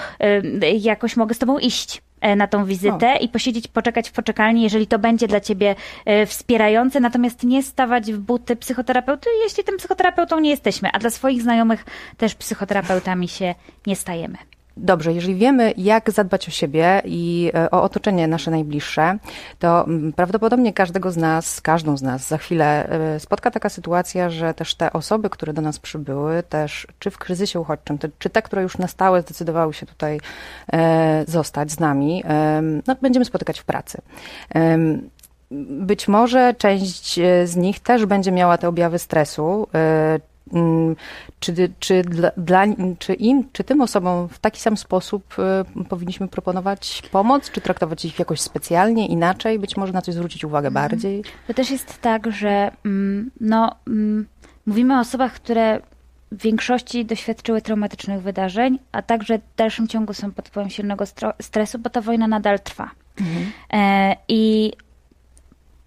jakoś 0.81 1.17
mogę 1.17 1.35
z 1.35 1.39
tobą 1.39 1.59
iść 1.59 2.03
na 2.37 2.47
tą 2.47 2.65
wizytę 2.65 3.15
o. 3.15 3.23
i 3.23 3.29
posiedzieć, 3.29 3.69
poczekać 3.69 4.09
w 4.09 4.13
poczekalni, 4.13 4.63
jeżeli 4.63 4.87
to 4.87 4.99
będzie 4.99 5.29
dla 5.29 5.41
ciebie 5.41 5.75
e, 6.05 6.27
wspierające, 6.27 7.01
natomiast 7.01 7.43
nie 7.43 7.63
stawać 7.63 8.13
w 8.13 8.19
buty 8.19 8.57
psychoterapeuty, 8.57 9.31
jeśli 9.43 9.65
tym 9.65 9.77
psychoterapeutą 9.77 10.41
nie 10.41 10.51
jesteśmy, 10.51 10.89
a 10.93 10.99
dla 10.99 11.11
swoich 11.11 11.43
znajomych 11.43 11.85
też 12.17 12.35
psychoterapeutami 12.35 13.29
się 13.29 13.55
nie 13.87 13.97
stajemy. 13.97 14.39
Dobrze, 14.77 15.13
jeżeli 15.13 15.35
wiemy, 15.35 15.75
jak 15.77 16.11
zadbać 16.11 16.49
o 16.49 16.51
siebie 16.51 17.03
i 17.05 17.51
e, 17.55 17.71
o 17.71 17.83
otoczenie 17.83 18.29
nasze 18.29 18.51
najbliższe, 18.51 19.19
to 19.59 19.85
mm, 19.85 20.13
prawdopodobnie 20.13 20.73
każdego 20.73 21.13
z 21.13 21.17
nas, 21.17 21.61
każdą 21.61 21.97
z 21.97 22.03
nas 22.03 22.29
za 22.29 22.39
chwilę 22.39 22.89
e, 22.89 23.21
spotka 23.21 23.51
taka 23.51 23.69
sytuacja, 23.69 24.31
że 24.31 24.55
też 24.55 24.75
te 24.75 24.93
osoby, 24.93 25.31
które 25.31 25.53
do 25.53 25.63
nas 25.63 25.79
przybyły, 25.79 26.43
też 26.43 26.87
czy 26.99 27.11
w 27.11 27.19
kryzysie 27.19 27.61
uchodźczym, 27.61 27.99
czy 28.19 28.31
te, 28.31 28.43
które 28.43 28.63
już 28.63 28.79
na 28.79 28.89
stałe 28.89 29.23
zdecydowały 29.23 29.75
się 29.75 29.87
tutaj 29.87 30.21
e, 30.73 31.25
zostać 31.29 31.71
z 31.71 31.81
nami, 31.81 32.25
no, 32.87 32.97
będziemy 33.03 33.25
spotykać 33.25 33.61
w 33.61 33.65
pracy. 33.65 34.03
Być 35.71 36.09
może 36.09 36.55
część 36.55 37.21
z 37.45 37.57
nich 37.57 37.81
też 37.81 38.07
będzie 38.07 38.33
miała 38.33 38.59
te 38.59 38.69
objawy 38.69 38.99
stresu, 38.99 39.67
czy, 41.41 41.73
czy, 41.79 42.03
dla, 42.03 42.31
dla, 42.37 42.65
czy 42.99 43.15
im, 43.15 43.45
czy 43.53 43.65
tym 43.65 43.81
osobom 43.81 44.29
w 44.29 44.39
taki 44.39 44.61
sam 44.61 44.77
sposób 44.77 45.37
y, 45.81 45.85
powinniśmy 45.85 46.29
proponować 46.29 47.03
pomoc, 47.13 47.51
czy 47.51 47.61
traktować 47.61 48.05
ich 48.05 48.19
jakoś 48.19 48.41
specjalnie, 48.41 49.07
inaczej, 49.07 49.59
być 49.59 49.77
może 49.77 49.93
na 49.93 50.03
coś 50.03 50.15
zwrócić 50.15 50.45
uwagę 50.45 50.69
mhm. 50.69 50.89
bardziej? 50.89 51.25
To 51.47 51.55
też 51.55 51.71
jest 51.71 52.01
tak, 52.01 52.33
że 52.33 52.71
mm, 52.85 53.31
no, 53.41 53.75
mm, 53.87 54.27
mówimy 54.67 54.97
o 54.97 55.01
osobach, 55.01 55.33
które 55.33 55.81
w 56.33 56.43
większości 56.43 57.05
doświadczyły 57.05 57.63
traumatycznych 57.63 58.23
wydarzeń, 58.23 58.79
a 58.93 59.03
także 59.03 59.39
w 59.39 59.57
dalszym 59.57 59.89
ciągu 59.89 60.15
są 60.15 60.33
pod 60.33 60.49
wpływem 60.49 60.71
silnego 60.71 61.05
stresu, 61.41 61.79
bo 61.79 61.91
ta 61.91 62.01
wojna 62.01 62.29
nadal 62.29 62.61
trwa. 62.61 62.91
Mhm. 63.21 63.53
E, 63.73 64.17
I 64.29 64.73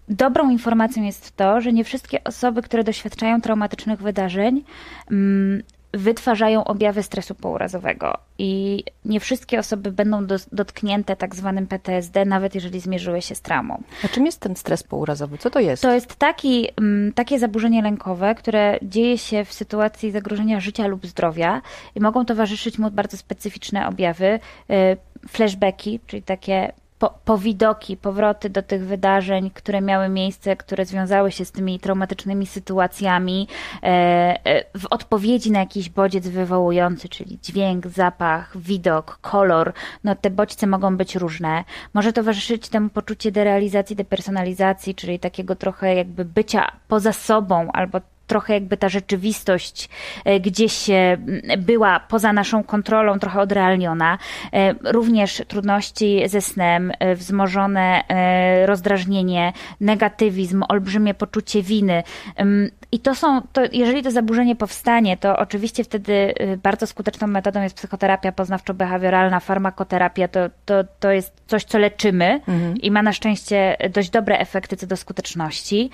Dobrą 0.08 0.50
informacją 0.50 1.02
jest 1.02 1.36
to, 1.36 1.60
że 1.60 1.72
nie 1.72 1.84
wszystkie 1.84 2.24
osoby, 2.24 2.62
które 2.62 2.84
doświadczają 2.84 3.40
traumatycznych 3.40 4.02
wydarzeń, 4.02 4.64
mm, 5.10 5.62
wytwarzają 5.92 6.64
objawy 6.64 7.02
stresu 7.02 7.34
pourazowego 7.34 8.18
i 8.38 8.84
nie 9.04 9.20
wszystkie 9.20 9.58
osoby 9.58 9.92
będą 9.92 10.26
do, 10.26 10.36
dotknięte 10.52 11.16
tak 11.16 11.34
zwanym 11.34 11.66
PTSD, 11.66 12.24
nawet 12.24 12.54
jeżeli 12.54 12.80
zmierzyły 12.80 13.22
się 13.22 13.34
z 13.34 13.40
traumą. 13.40 13.82
A 14.04 14.08
czym 14.08 14.26
jest 14.26 14.40
ten 14.40 14.56
stres 14.56 14.82
pourazowy? 14.82 15.38
Co 15.38 15.50
to 15.50 15.60
jest? 15.60 15.82
To 15.82 15.94
jest 15.94 16.16
taki, 16.16 16.68
mm, 16.76 17.12
takie 17.12 17.38
zaburzenie 17.38 17.82
lękowe, 17.82 18.34
które 18.34 18.78
dzieje 18.82 19.18
się 19.18 19.44
w 19.44 19.52
sytuacji 19.52 20.10
zagrożenia 20.10 20.60
życia 20.60 20.86
lub 20.86 21.06
zdrowia 21.06 21.62
i 21.94 22.00
mogą 22.00 22.24
towarzyszyć 22.24 22.78
mu 22.78 22.90
bardzo 22.90 23.16
specyficzne 23.16 23.88
objawy, 23.88 24.40
y, 24.70 24.96
flashbacki, 25.28 26.00
czyli 26.06 26.22
takie 26.22 26.72
po, 26.98 27.14
powidoki, 27.24 27.96
powroty 27.96 28.50
do 28.50 28.62
tych 28.62 28.84
wydarzeń, 28.86 29.50
które 29.50 29.80
miały 29.80 30.08
miejsce, 30.08 30.56
które 30.56 30.84
związały 30.84 31.32
się 31.32 31.44
z 31.44 31.52
tymi 31.52 31.80
traumatycznymi 31.80 32.46
sytuacjami, 32.46 33.48
e, 33.82 33.86
e, 33.86 34.78
w 34.78 34.86
odpowiedzi 34.90 35.52
na 35.52 35.60
jakiś 35.60 35.88
bodziec 35.88 36.28
wywołujący, 36.28 37.08
czyli 37.08 37.38
dźwięk, 37.42 37.86
zapach, 37.86 38.58
widok, 38.58 39.18
kolor, 39.20 39.72
no 40.04 40.14
te 40.14 40.30
bodźce 40.30 40.66
mogą 40.66 40.96
być 40.96 41.16
różne. 41.16 41.64
Może 41.94 42.12
towarzyszyć 42.12 42.68
temu 42.68 42.88
poczucie 42.88 43.32
derealizacji, 43.32 43.96
depersonalizacji, 43.96 44.94
czyli 44.94 45.18
takiego 45.18 45.56
trochę 45.56 45.94
jakby 45.94 46.24
bycia 46.24 46.72
poza 46.88 47.12
sobą 47.12 47.68
albo 47.72 48.00
trochę 48.28 48.54
jakby 48.54 48.76
ta 48.76 48.88
rzeczywistość 48.88 49.88
e, 50.24 50.40
gdzieś 50.40 50.90
e, 50.90 51.18
była 51.58 52.00
poza 52.00 52.32
naszą 52.32 52.64
kontrolą, 52.64 53.18
trochę 53.18 53.40
odrealniona. 53.40 54.18
E, 54.52 54.74
również 54.92 55.42
trudności 55.48 56.22
ze 56.26 56.40
snem, 56.40 56.92
wzmożone 57.14 58.02
rozdrażnienie, 58.66 59.52
negatywizm, 59.80 60.64
olbrzymie 60.68 61.14
poczucie 61.14 61.62
winy. 61.62 62.02
I 62.92 62.98
to 62.98 63.14
są, 63.14 63.42
to 63.52 63.60
jeżeli 63.72 64.02
to 64.02 64.10
zaburzenie 64.10 64.56
powstanie, 64.56 65.16
to 65.16 65.36
oczywiście 65.36 65.84
wtedy 65.84 66.34
bardzo 66.62 66.86
skuteczną 66.86 67.26
metodą 67.26 67.62
jest 67.62 67.76
psychoterapia 67.76 68.32
poznawczo-behawioralna, 68.32 69.40
farmakoterapia. 69.40 70.28
To, 70.28 70.40
to, 70.64 70.74
to 71.00 71.10
jest 71.10 71.32
coś, 71.46 71.64
co 71.64 71.78
leczymy 71.78 72.40
mhm. 72.48 72.76
i 72.76 72.90
ma 72.90 73.02
na 73.02 73.12
szczęście 73.12 73.76
dość 73.94 74.10
dobre 74.10 74.38
efekty 74.38 74.76
co 74.76 74.86
do 74.86 74.96
skuteczności. 74.96 75.90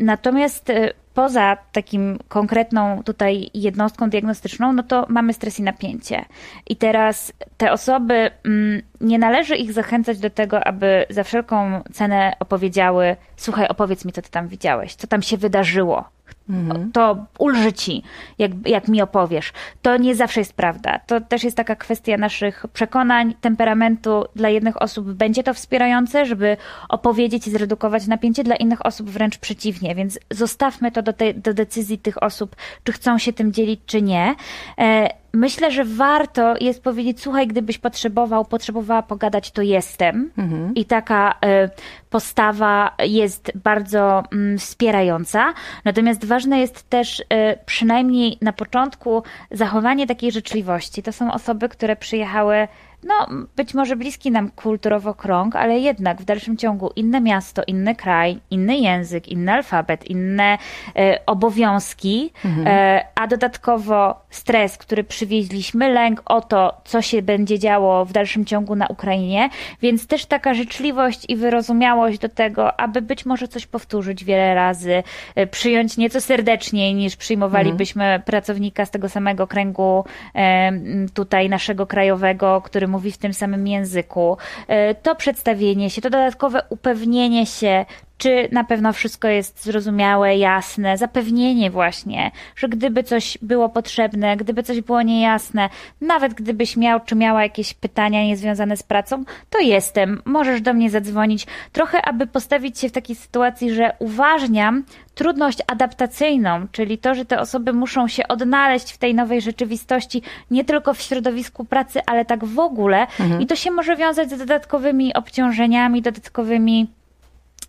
Natomiast 0.00 0.72
poza 1.14 1.56
takim 1.72 2.18
konkretną 2.28 3.02
tutaj 3.02 3.50
jednostką 3.54 4.10
diagnostyczną, 4.10 4.72
no 4.72 4.82
to 4.82 5.06
mamy 5.08 5.32
stres 5.32 5.58
i 5.58 5.62
napięcie. 5.62 6.24
I 6.66 6.76
teraz 6.76 7.32
te 7.56 7.72
osoby, 7.72 8.30
mm, 8.44 8.82
nie 9.00 9.18
należy 9.18 9.56
ich 9.56 9.72
zachęcać 9.72 10.18
do 10.18 10.30
tego, 10.30 10.66
aby 10.66 11.06
za 11.10 11.24
wszelką 11.24 11.82
cenę 11.92 12.32
opowiedziały: 12.40 13.16
Słuchaj, 13.36 13.68
opowiedz 13.68 14.04
mi, 14.04 14.12
co 14.12 14.22
ty 14.22 14.30
tam 14.30 14.48
widziałeś, 14.48 14.94
co 14.94 15.06
tam 15.06 15.22
się 15.22 15.36
wydarzyło. 15.36 16.04
Mhm. 16.48 16.92
To 16.92 17.26
ulży 17.38 17.72
ci, 17.72 18.02
jak, 18.38 18.50
jak 18.66 18.88
mi 18.88 19.02
opowiesz. 19.02 19.52
To 19.82 19.96
nie 19.96 20.14
zawsze 20.14 20.40
jest 20.40 20.52
prawda. 20.52 20.98
To 21.06 21.20
też 21.20 21.44
jest 21.44 21.56
taka 21.56 21.76
kwestia 21.76 22.16
naszych 22.16 22.66
przekonań, 22.72 23.34
temperamentu. 23.40 24.24
Dla 24.36 24.48
jednych 24.48 24.82
osób 24.82 25.12
będzie 25.12 25.42
to 25.42 25.54
wspierające, 25.54 26.26
żeby 26.26 26.56
opowiedzieć 26.88 27.46
i 27.46 27.50
zredukować 27.50 28.06
napięcie, 28.06 28.44
dla 28.44 28.56
innych 28.56 28.86
osób 28.86 29.10
wręcz 29.10 29.38
przeciwnie. 29.38 29.94
Więc 29.94 30.18
zostawmy 30.30 30.92
to 30.92 31.02
do, 31.02 31.12
tej, 31.12 31.34
do 31.34 31.54
decyzji 31.54 31.98
tych 31.98 32.22
osób, 32.22 32.56
czy 32.84 32.92
chcą 32.92 33.18
się 33.18 33.32
tym 33.32 33.52
dzielić, 33.52 33.80
czy 33.86 34.02
nie. 34.02 34.34
E, 34.78 35.23
myślę, 35.34 35.70
że 35.70 35.84
warto 35.84 36.54
jest 36.60 36.82
powiedzieć, 36.82 37.20
słuchaj, 37.20 37.46
gdybyś 37.46 37.78
potrzebował, 37.78 38.44
potrzebowała 38.44 39.02
pogadać, 39.02 39.50
to 39.50 39.62
jestem. 39.62 40.30
Mhm. 40.38 40.74
I 40.74 40.84
taka 40.84 41.32
y, 41.32 41.70
postawa 42.10 42.94
jest 42.98 43.52
bardzo 43.54 44.22
y, 44.54 44.58
wspierająca. 44.58 45.54
Natomiast 45.84 46.24
ważne 46.24 46.58
jest 46.58 46.90
też 46.90 47.20
y, 47.20 47.24
przynajmniej 47.66 48.38
na 48.40 48.52
początku 48.52 49.22
zachowanie 49.50 50.06
takiej 50.06 50.32
życzliwości. 50.32 51.02
To 51.02 51.12
są 51.12 51.32
osoby, 51.32 51.68
które 51.68 51.96
przyjechały 51.96 52.68
no, 53.06 53.46
być 53.56 53.74
może 53.74 53.96
bliski 53.96 54.30
nam 54.30 54.50
kulturowo 54.50 55.14
krąg, 55.14 55.56
ale 55.56 55.78
jednak 55.78 56.20
w 56.20 56.24
dalszym 56.24 56.56
ciągu 56.56 56.90
inne 56.96 57.20
miasto, 57.20 57.62
inny 57.66 57.94
kraj, 57.94 58.40
inny 58.50 58.76
język, 58.76 59.28
inny 59.28 59.52
alfabet, 59.52 60.10
inne 60.10 60.58
e, 60.96 61.26
obowiązki, 61.26 62.32
mhm. 62.44 62.66
e, 62.66 63.04
a 63.14 63.26
dodatkowo 63.26 64.23
stres, 64.34 64.78
który 64.78 65.04
przywieźliśmy, 65.04 65.88
lęk 65.92 66.22
o 66.24 66.40
to, 66.40 66.80
co 66.84 67.02
się 67.02 67.22
będzie 67.22 67.58
działo 67.58 68.04
w 68.04 68.12
dalszym 68.12 68.44
ciągu 68.44 68.76
na 68.76 68.86
Ukrainie, 68.86 69.48
więc 69.82 70.06
też 70.06 70.26
taka 70.26 70.54
życzliwość 70.54 71.24
i 71.28 71.36
wyrozumiałość 71.36 72.18
do 72.18 72.28
tego, 72.28 72.80
aby 72.80 73.02
być 73.02 73.26
może 73.26 73.48
coś 73.48 73.66
powtórzyć 73.66 74.24
wiele 74.24 74.54
razy, 74.54 75.02
e, 75.34 75.46
przyjąć 75.46 75.96
nieco 75.96 76.20
serdeczniej 76.20 76.94
niż 76.94 77.16
przyjmowalibyśmy 77.16 78.04
mhm. 78.04 78.22
pracownika 78.22 78.86
z 78.86 78.90
tego 78.90 79.08
samego 79.08 79.46
kręgu 79.46 80.04
e, 80.34 80.72
tutaj 81.14 81.48
naszego 81.48 81.86
krajowego, 81.86 82.60
który 82.60 82.88
mówi 82.88 83.12
w 83.12 83.18
tym 83.18 83.34
samym 83.34 83.66
języku, 83.66 84.36
e, 84.68 84.94
to 84.94 85.14
przedstawienie 85.14 85.90
się, 85.90 86.02
to 86.02 86.10
dodatkowe 86.10 86.62
upewnienie 86.68 87.46
się, 87.46 87.84
czy 88.18 88.48
na 88.52 88.64
pewno 88.64 88.92
wszystko 88.92 89.28
jest 89.28 89.64
zrozumiałe, 89.64 90.36
jasne, 90.36 90.98
zapewnienie 90.98 91.70
właśnie, 91.70 92.30
że 92.56 92.68
gdyby 92.68 93.02
coś 93.02 93.38
było 93.42 93.68
potrzebne, 93.68 94.36
gdyby 94.36 94.62
coś 94.62 94.80
było 94.80 95.02
niejasne, 95.02 95.68
nawet 96.00 96.34
gdybyś 96.34 96.76
miał 96.76 97.00
czy 97.00 97.14
miała 97.14 97.42
jakieś 97.42 97.74
pytania 97.74 98.24
niezwiązane 98.24 98.76
z 98.76 98.82
pracą, 98.82 99.24
to 99.50 99.58
jestem, 99.58 100.22
możesz 100.24 100.60
do 100.60 100.74
mnie 100.74 100.90
zadzwonić. 100.90 101.46
Trochę, 101.72 102.02
aby 102.02 102.26
postawić 102.26 102.78
się 102.78 102.88
w 102.88 102.92
takiej 102.92 103.16
sytuacji, 103.16 103.74
że 103.74 103.92
uważniam 103.98 104.84
trudność 105.14 105.58
adaptacyjną, 105.66 106.66
czyli 106.72 106.98
to, 106.98 107.14
że 107.14 107.24
te 107.24 107.40
osoby 107.40 107.72
muszą 107.72 108.08
się 108.08 108.28
odnaleźć 108.28 108.92
w 108.92 108.98
tej 108.98 109.14
nowej 109.14 109.40
rzeczywistości, 109.40 110.22
nie 110.50 110.64
tylko 110.64 110.94
w 110.94 111.00
środowisku 111.00 111.64
pracy, 111.64 112.00
ale 112.06 112.24
tak 112.24 112.44
w 112.44 112.58
ogóle. 112.58 113.06
Mhm. 113.20 113.40
I 113.40 113.46
to 113.46 113.56
się 113.56 113.70
może 113.70 113.96
wiązać 113.96 114.30
z 114.30 114.38
dodatkowymi 114.38 115.14
obciążeniami, 115.14 116.02
dodatkowymi 116.02 116.88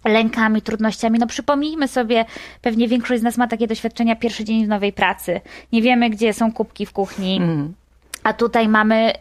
lękami, 0.06 0.62
trudnościami. 0.62 1.20
No 1.20 1.28
przypomnijmy 1.28 1.88
sobie, 1.88 2.26
pewnie 2.62 2.88
większość 2.88 3.22
z 3.22 3.24
nas 3.24 3.38
ma 3.38 3.48
takie 3.48 3.68
doświadczenia 3.68 4.16
pierwszy 4.16 4.44
dzień 4.44 4.66
w 4.66 4.68
nowej 4.68 4.94
pracy. 4.94 5.42
Nie 5.72 5.82
wiemy, 5.82 6.10
gdzie 6.10 6.34
są 6.34 6.54
kubki 6.54 6.86
w 6.86 6.92
kuchni. 6.92 7.38
Mm. 7.38 7.74
A 8.24 8.34
tutaj 8.34 8.68
mamy 8.68 9.14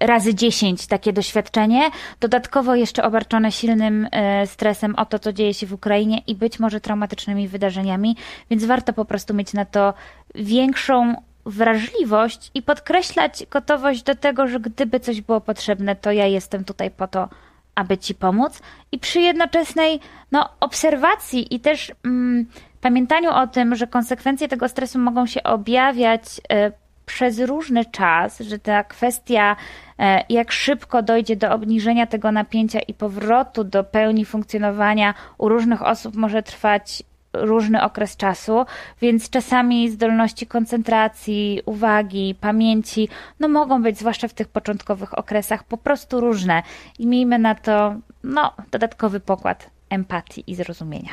y, 0.00 0.06
razy 0.06 0.34
10 0.34 0.86
takie 0.86 1.12
doświadczenie, 1.12 1.90
dodatkowo 2.20 2.74
jeszcze 2.74 3.02
obarczone 3.02 3.52
silnym 3.52 4.04
y, 4.04 4.46
stresem 4.46 4.94
o 4.94 5.06
to, 5.06 5.18
co 5.18 5.32
dzieje 5.32 5.54
się 5.54 5.66
w 5.66 5.72
Ukrainie 5.72 6.22
i 6.26 6.34
być 6.34 6.60
może 6.60 6.80
traumatycznymi 6.80 7.48
wydarzeniami, 7.48 8.16
więc 8.50 8.64
warto 8.64 8.92
po 8.92 9.04
prostu 9.04 9.34
mieć 9.34 9.52
na 9.52 9.64
to 9.64 9.94
większą 10.34 11.14
wrażliwość 11.46 12.50
i 12.54 12.62
podkreślać 12.62 13.46
gotowość 13.50 14.02
do 14.02 14.14
tego, 14.14 14.46
że 14.46 14.60
gdyby 14.60 15.00
coś 15.00 15.20
było 15.20 15.40
potrzebne, 15.40 15.96
to 15.96 16.12
ja 16.12 16.26
jestem 16.26 16.64
tutaj 16.64 16.90
po 16.90 17.08
to, 17.08 17.28
aby 17.74 17.98
ci 17.98 18.14
pomóc, 18.14 18.62
i 18.92 18.98
przy 18.98 19.20
jednoczesnej 19.20 20.00
no, 20.32 20.48
obserwacji 20.60 21.54
i 21.54 21.60
też 21.60 21.92
mm, 22.04 22.46
pamiętaniu 22.80 23.30
o 23.30 23.46
tym, 23.46 23.74
że 23.74 23.86
konsekwencje 23.86 24.48
tego 24.48 24.68
stresu 24.68 24.98
mogą 24.98 25.26
się 25.26 25.42
objawiać 25.42 26.22
y, 26.38 26.72
przez 27.06 27.40
różny 27.40 27.84
czas, 27.84 28.40
że 28.40 28.58
ta 28.58 28.84
kwestia, 28.84 29.56
e, 29.98 30.24
jak 30.28 30.52
szybko 30.52 31.02
dojdzie 31.02 31.36
do 31.36 31.52
obniżenia 31.52 32.06
tego 32.06 32.32
napięcia 32.32 32.80
i 32.80 32.94
powrotu 32.94 33.64
do 33.64 33.84
pełni 33.84 34.24
funkcjonowania 34.24 35.14
u 35.38 35.48
różnych 35.48 35.82
osób 35.82 36.16
może 36.16 36.42
trwać 36.42 37.02
różny 37.32 37.82
okres 37.82 38.16
czasu, 38.16 38.66
więc 39.00 39.30
czasami 39.30 39.90
zdolności 39.90 40.46
koncentracji, 40.46 41.60
uwagi, 41.66 42.34
pamięci, 42.40 43.08
no 43.40 43.48
mogą 43.48 43.82
być, 43.82 43.98
zwłaszcza 43.98 44.28
w 44.28 44.34
tych 44.34 44.48
początkowych 44.48 45.18
okresach, 45.18 45.64
po 45.64 45.76
prostu 45.76 46.20
różne. 46.20 46.62
I 46.98 47.06
miejmy 47.06 47.38
na 47.38 47.54
to, 47.54 47.94
no, 48.24 48.52
dodatkowy 48.70 49.20
pokład 49.20 49.70
empatii 49.90 50.44
i 50.46 50.54
zrozumienia. 50.54 51.12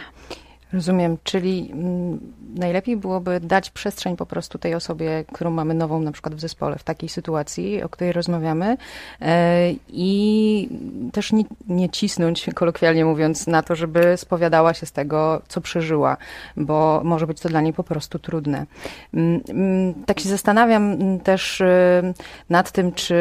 Rozumiem, 0.73 1.17
czyli 1.23 1.69
mm, 1.73 2.19
najlepiej 2.55 2.97
byłoby 2.97 3.39
dać 3.39 3.69
przestrzeń 3.69 4.17
po 4.17 4.25
prostu 4.25 4.57
tej 4.57 4.75
osobie, 4.75 5.23
którą 5.33 5.51
mamy 5.51 5.73
nową 5.73 5.99
na 5.99 6.11
przykład 6.11 6.35
w 6.35 6.39
zespole, 6.39 6.77
w 6.77 6.83
takiej 6.83 7.09
sytuacji, 7.09 7.83
o 7.83 7.89
której 7.89 8.13
rozmawiamy 8.13 8.77
e, 9.21 9.71
i 9.87 10.69
też 11.13 11.31
nie, 11.31 11.43
nie 11.67 11.89
cisnąć, 11.89 12.49
kolokwialnie 12.55 13.05
mówiąc, 13.05 13.47
na 13.47 13.63
to, 13.63 13.75
żeby 13.75 14.17
spowiadała 14.17 14.73
się 14.73 14.85
z 14.85 14.91
tego, 14.91 15.41
co 15.47 15.61
przeżyła, 15.61 16.17
bo 16.57 17.01
może 17.03 17.27
być 17.27 17.39
to 17.39 17.49
dla 17.49 17.61
niej 17.61 17.73
po 17.73 17.83
prostu 17.83 18.19
trudne. 18.19 18.65
Mm, 19.13 19.41
mm, 19.49 19.93
tak 20.05 20.19
się 20.19 20.29
zastanawiam 20.29 20.97
też 21.19 21.61
e, 21.61 22.13
nad 22.49 22.71
tym, 22.71 22.91
czy 22.91 23.15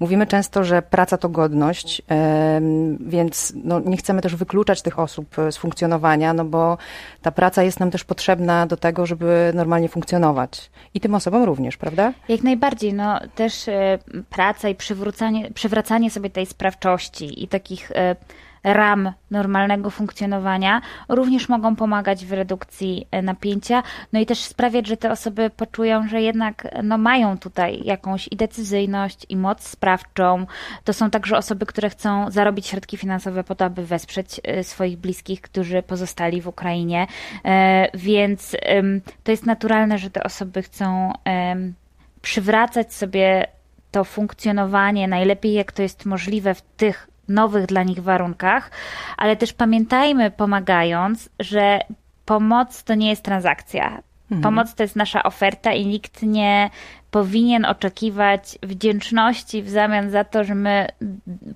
mówimy 0.00 0.26
często, 0.26 0.64
że 0.64 0.82
praca 0.82 1.18
to 1.18 1.28
godność, 1.28 2.02
e, 2.10 2.60
więc 3.00 3.52
no, 3.64 3.80
nie 3.80 3.96
chcemy 3.96 4.22
też 4.22 4.36
wykluczać 4.36 4.82
tych 4.82 4.98
osób 4.98 5.36
z 5.50 5.56
funkcjonowania 5.56 6.03
no 6.34 6.44
bo 6.44 6.78
ta 7.22 7.30
praca 7.30 7.62
jest 7.62 7.80
nam 7.80 7.90
też 7.90 8.04
potrzebna 8.04 8.66
do 8.66 8.76
tego, 8.76 9.06
żeby 9.06 9.52
normalnie 9.54 9.88
funkcjonować. 9.88 10.70
I 10.94 11.00
tym 11.00 11.14
osobom 11.14 11.42
również, 11.42 11.76
prawda? 11.76 12.12
Jak 12.28 12.42
najbardziej. 12.42 12.94
No, 12.94 13.20
też 13.34 13.68
e, 13.68 13.98
praca 14.30 14.68
i 14.68 14.76
przywracanie 15.54 16.10
sobie 16.10 16.30
tej 16.30 16.46
sprawczości 16.46 17.44
i 17.44 17.48
takich 17.48 17.90
e, 17.90 18.16
ram 18.64 19.12
normalnego 19.30 19.90
funkcjonowania 19.90 20.80
również 21.08 21.48
mogą 21.48 21.76
pomagać 21.76 22.26
w 22.26 22.32
redukcji 22.32 23.06
e, 23.10 23.22
napięcia, 23.22 23.82
no 24.12 24.20
i 24.20 24.26
też 24.26 24.38
sprawiać, 24.38 24.86
że 24.86 24.96
te 24.96 25.10
osoby 25.10 25.50
poczują, 25.50 26.08
że 26.08 26.22
jednak 26.22 26.68
no, 26.82 26.98
mają 26.98 27.38
tutaj 27.38 27.80
jakąś 27.84 28.28
i 28.30 28.36
decyzyjność, 28.36 29.26
i 29.28 29.36
moc 29.36 29.68
sprawczą. 29.68 30.46
To 30.84 30.92
są 30.92 31.10
także 31.10 31.36
osoby, 31.36 31.66
które 31.66 31.90
chcą 31.90 32.30
zarobić 32.30 32.66
środki 32.66 32.96
finansowe 32.96 33.44
po 33.44 33.54
to, 33.54 33.64
aby 33.64 33.86
wesprzeć 33.86 34.40
e, 34.44 34.64
swoich 34.64 34.98
bliskich, 34.98 35.40
którzy 35.40 35.82
pozostali 35.82 36.40
w 36.40 36.48
Ukrainie. 36.48 37.06
E, 37.44 37.88
więc 37.94 38.56
to 39.24 39.30
jest 39.30 39.46
naturalne, 39.46 39.98
że 39.98 40.10
te 40.10 40.22
osoby 40.22 40.62
chcą 40.62 41.12
przywracać 42.22 42.94
sobie 42.94 43.46
to 43.90 44.04
funkcjonowanie 44.04 45.08
najlepiej, 45.08 45.52
jak 45.52 45.72
to 45.72 45.82
jest 45.82 46.06
możliwe 46.06 46.54
w 46.54 46.62
tych 46.62 47.08
nowych 47.28 47.66
dla 47.66 47.82
nich 47.82 48.00
warunkach, 48.00 48.70
ale 49.16 49.36
też 49.36 49.52
pamiętajmy, 49.52 50.30
pomagając, 50.30 51.28
że 51.40 51.80
pomoc 52.24 52.84
to 52.84 52.94
nie 52.94 53.08
jest 53.08 53.22
transakcja. 53.22 54.02
Mhm. 54.30 54.42
Pomoc 54.42 54.74
to 54.74 54.82
jest 54.82 54.96
nasza 54.96 55.22
oferta 55.22 55.72
i 55.72 55.86
nikt 55.86 56.22
nie 56.22 56.70
powinien 57.14 57.64
oczekiwać 57.64 58.58
wdzięczności 58.62 59.62
w 59.62 59.70
zamian 59.70 60.10
za 60.10 60.24
to, 60.24 60.44
że 60.44 60.54
my 60.54 60.86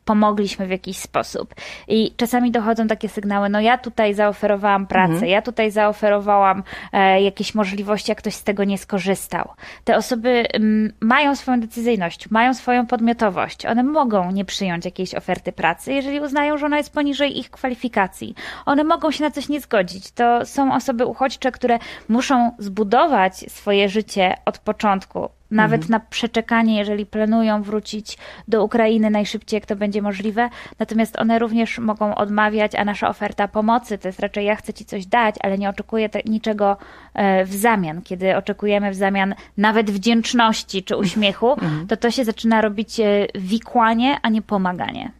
pomogliśmy 0.04 0.66
w 0.66 0.70
jakiś 0.70 0.96
sposób. 0.96 1.54
I 1.88 2.14
czasami 2.16 2.50
dochodzą 2.50 2.86
takie 2.86 3.08
sygnały, 3.08 3.48
no 3.48 3.60
ja 3.60 3.78
tutaj 3.78 4.14
zaoferowałam 4.14 4.86
pracę, 4.86 5.12
mhm. 5.12 5.30
ja 5.30 5.42
tutaj 5.42 5.70
zaoferowałam 5.70 6.62
e, 6.92 7.22
jakieś 7.22 7.54
możliwości, 7.54 8.12
a 8.12 8.14
ktoś 8.14 8.34
z 8.34 8.44
tego 8.44 8.64
nie 8.64 8.78
skorzystał. 8.78 9.48
Te 9.84 9.96
osoby 9.96 10.44
m, 10.52 10.92
mają 11.00 11.36
swoją 11.36 11.60
decyzyjność, 11.60 12.30
mają 12.30 12.54
swoją 12.54 12.86
podmiotowość. 12.86 13.66
One 13.66 13.82
mogą 13.82 14.30
nie 14.32 14.44
przyjąć 14.44 14.84
jakiejś 14.84 15.14
oferty 15.14 15.52
pracy, 15.52 15.92
jeżeli 15.92 16.20
uznają, 16.20 16.58
że 16.58 16.66
ona 16.66 16.76
jest 16.76 16.92
poniżej 16.92 17.38
ich 17.38 17.50
kwalifikacji. 17.50 18.34
One 18.66 18.84
mogą 18.84 19.10
się 19.10 19.24
na 19.24 19.30
coś 19.30 19.48
nie 19.48 19.60
zgodzić. 19.60 20.10
To 20.10 20.46
są 20.46 20.74
osoby 20.74 21.06
uchodźcze, 21.06 21.52
które 21.52 21.78
muszą 22.08 22.50
zbudować 22.58 23.36
swoje 23.36 23.88
życie 23.88 24.34
od 24.44 24.58
początku 24.58 25.28
nawet 25.50 25.82
mhm. 25.82 25.90
na 25.90 26.00
przeczekanie, 26.10 26.78
jeżeli 26.78 27.06
planują 27.06 27.62
wrócić 27.62 28.18
do 28.48 28.64
Ukrainy 28.64 29.10
najszybciej, 29.10 29.56
jak 29.56 29.66
to 29.66 29.76
będzie 29.76 30.02
możliwe. 30.02 30.48
Natomiast 30.78 31.18
one 31.18 31.38
również 31.38 31.78
mogą 31.78 32.14
odmawiać, 32.14 32.74
a 32.74 32.84
nasza 32.84 33.08
oferta 33.08 33.48
pomocy 33.48 33.98
to 33.98 34.08
jest 34.08 34.20
raczej 34.20 34.44
ja 34.44 34.56
chcę 34.56 34.72
ci 34.72 34.84
coś 34.84 35.06
dać, 35.06 35.34
ale 35.42 35.58
nie 35.58 35.68
oczekuję 35.68 36.08
te, 36.08 36.20
niczego 36.22 36.76
e, 37.14 37.44
w 37.44 37.54
zamian. 37.54 38.02
Kiedy 38.02 38.36
oczekujemy 38.36 38.90
w 38.90 38.94
zamian 38.94 39.34
nawet 39.56 39.90
wdzięczności 39.90 40.82
czy 40.82 40.96
uśmiechu, 40.96 41.52
mhm. 41.52 41.86
to 41.86 41.96
to 41.96 42.10
się 42.10 42.24
zaczyna 42.24 42.60
robić 42.60 43.00
e, 43.00 43.26
wikłanie, 43.34 44.18
a 44.22 44.28
nie 44.28 44.42
pomaganie. 44.42 45.12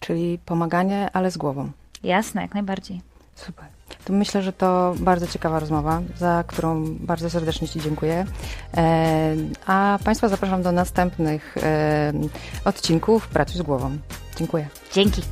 Czyli 0.00 0.38
pomaganie, 0.46 1.08
ale 1.12 1.30
z 1.30 1.36
głową. 1.36 1.70
Jasne, 2.02 2.42
jak 2.42 2.54
najbardziej. 2.54 3.00
Super. 3.34 3.66
To 4.04 4.12
myślę, 4.12 4.42
że 4.42 4.52
to 4.52 4.94
bardzo 4.98 5.26
ciekawa 5.26 5.58
rozmowa, 5.58 6.02
za 6.18 6.44
którą 6.46 6.84
bardzo 7.00 7.30
serdecznie 7.30 7.68
Ci 7.68 7.80
dziękuję. 7.80 8.24
E, 8.76 9.36
a 9.66 9.98
Państwa 10.04 10.28
zapraszam 10.28 10.62
do 10.62 10.72
następnych 10.72 11.56
e, 11.62 12.12
odcinków 12.64 13.28
Pracuj 13.28 13.56
z 13.56 13.62
głową. 13.62 13.98
Dziękuję. 14.36 14.68
Dzięki. 14.92 15.22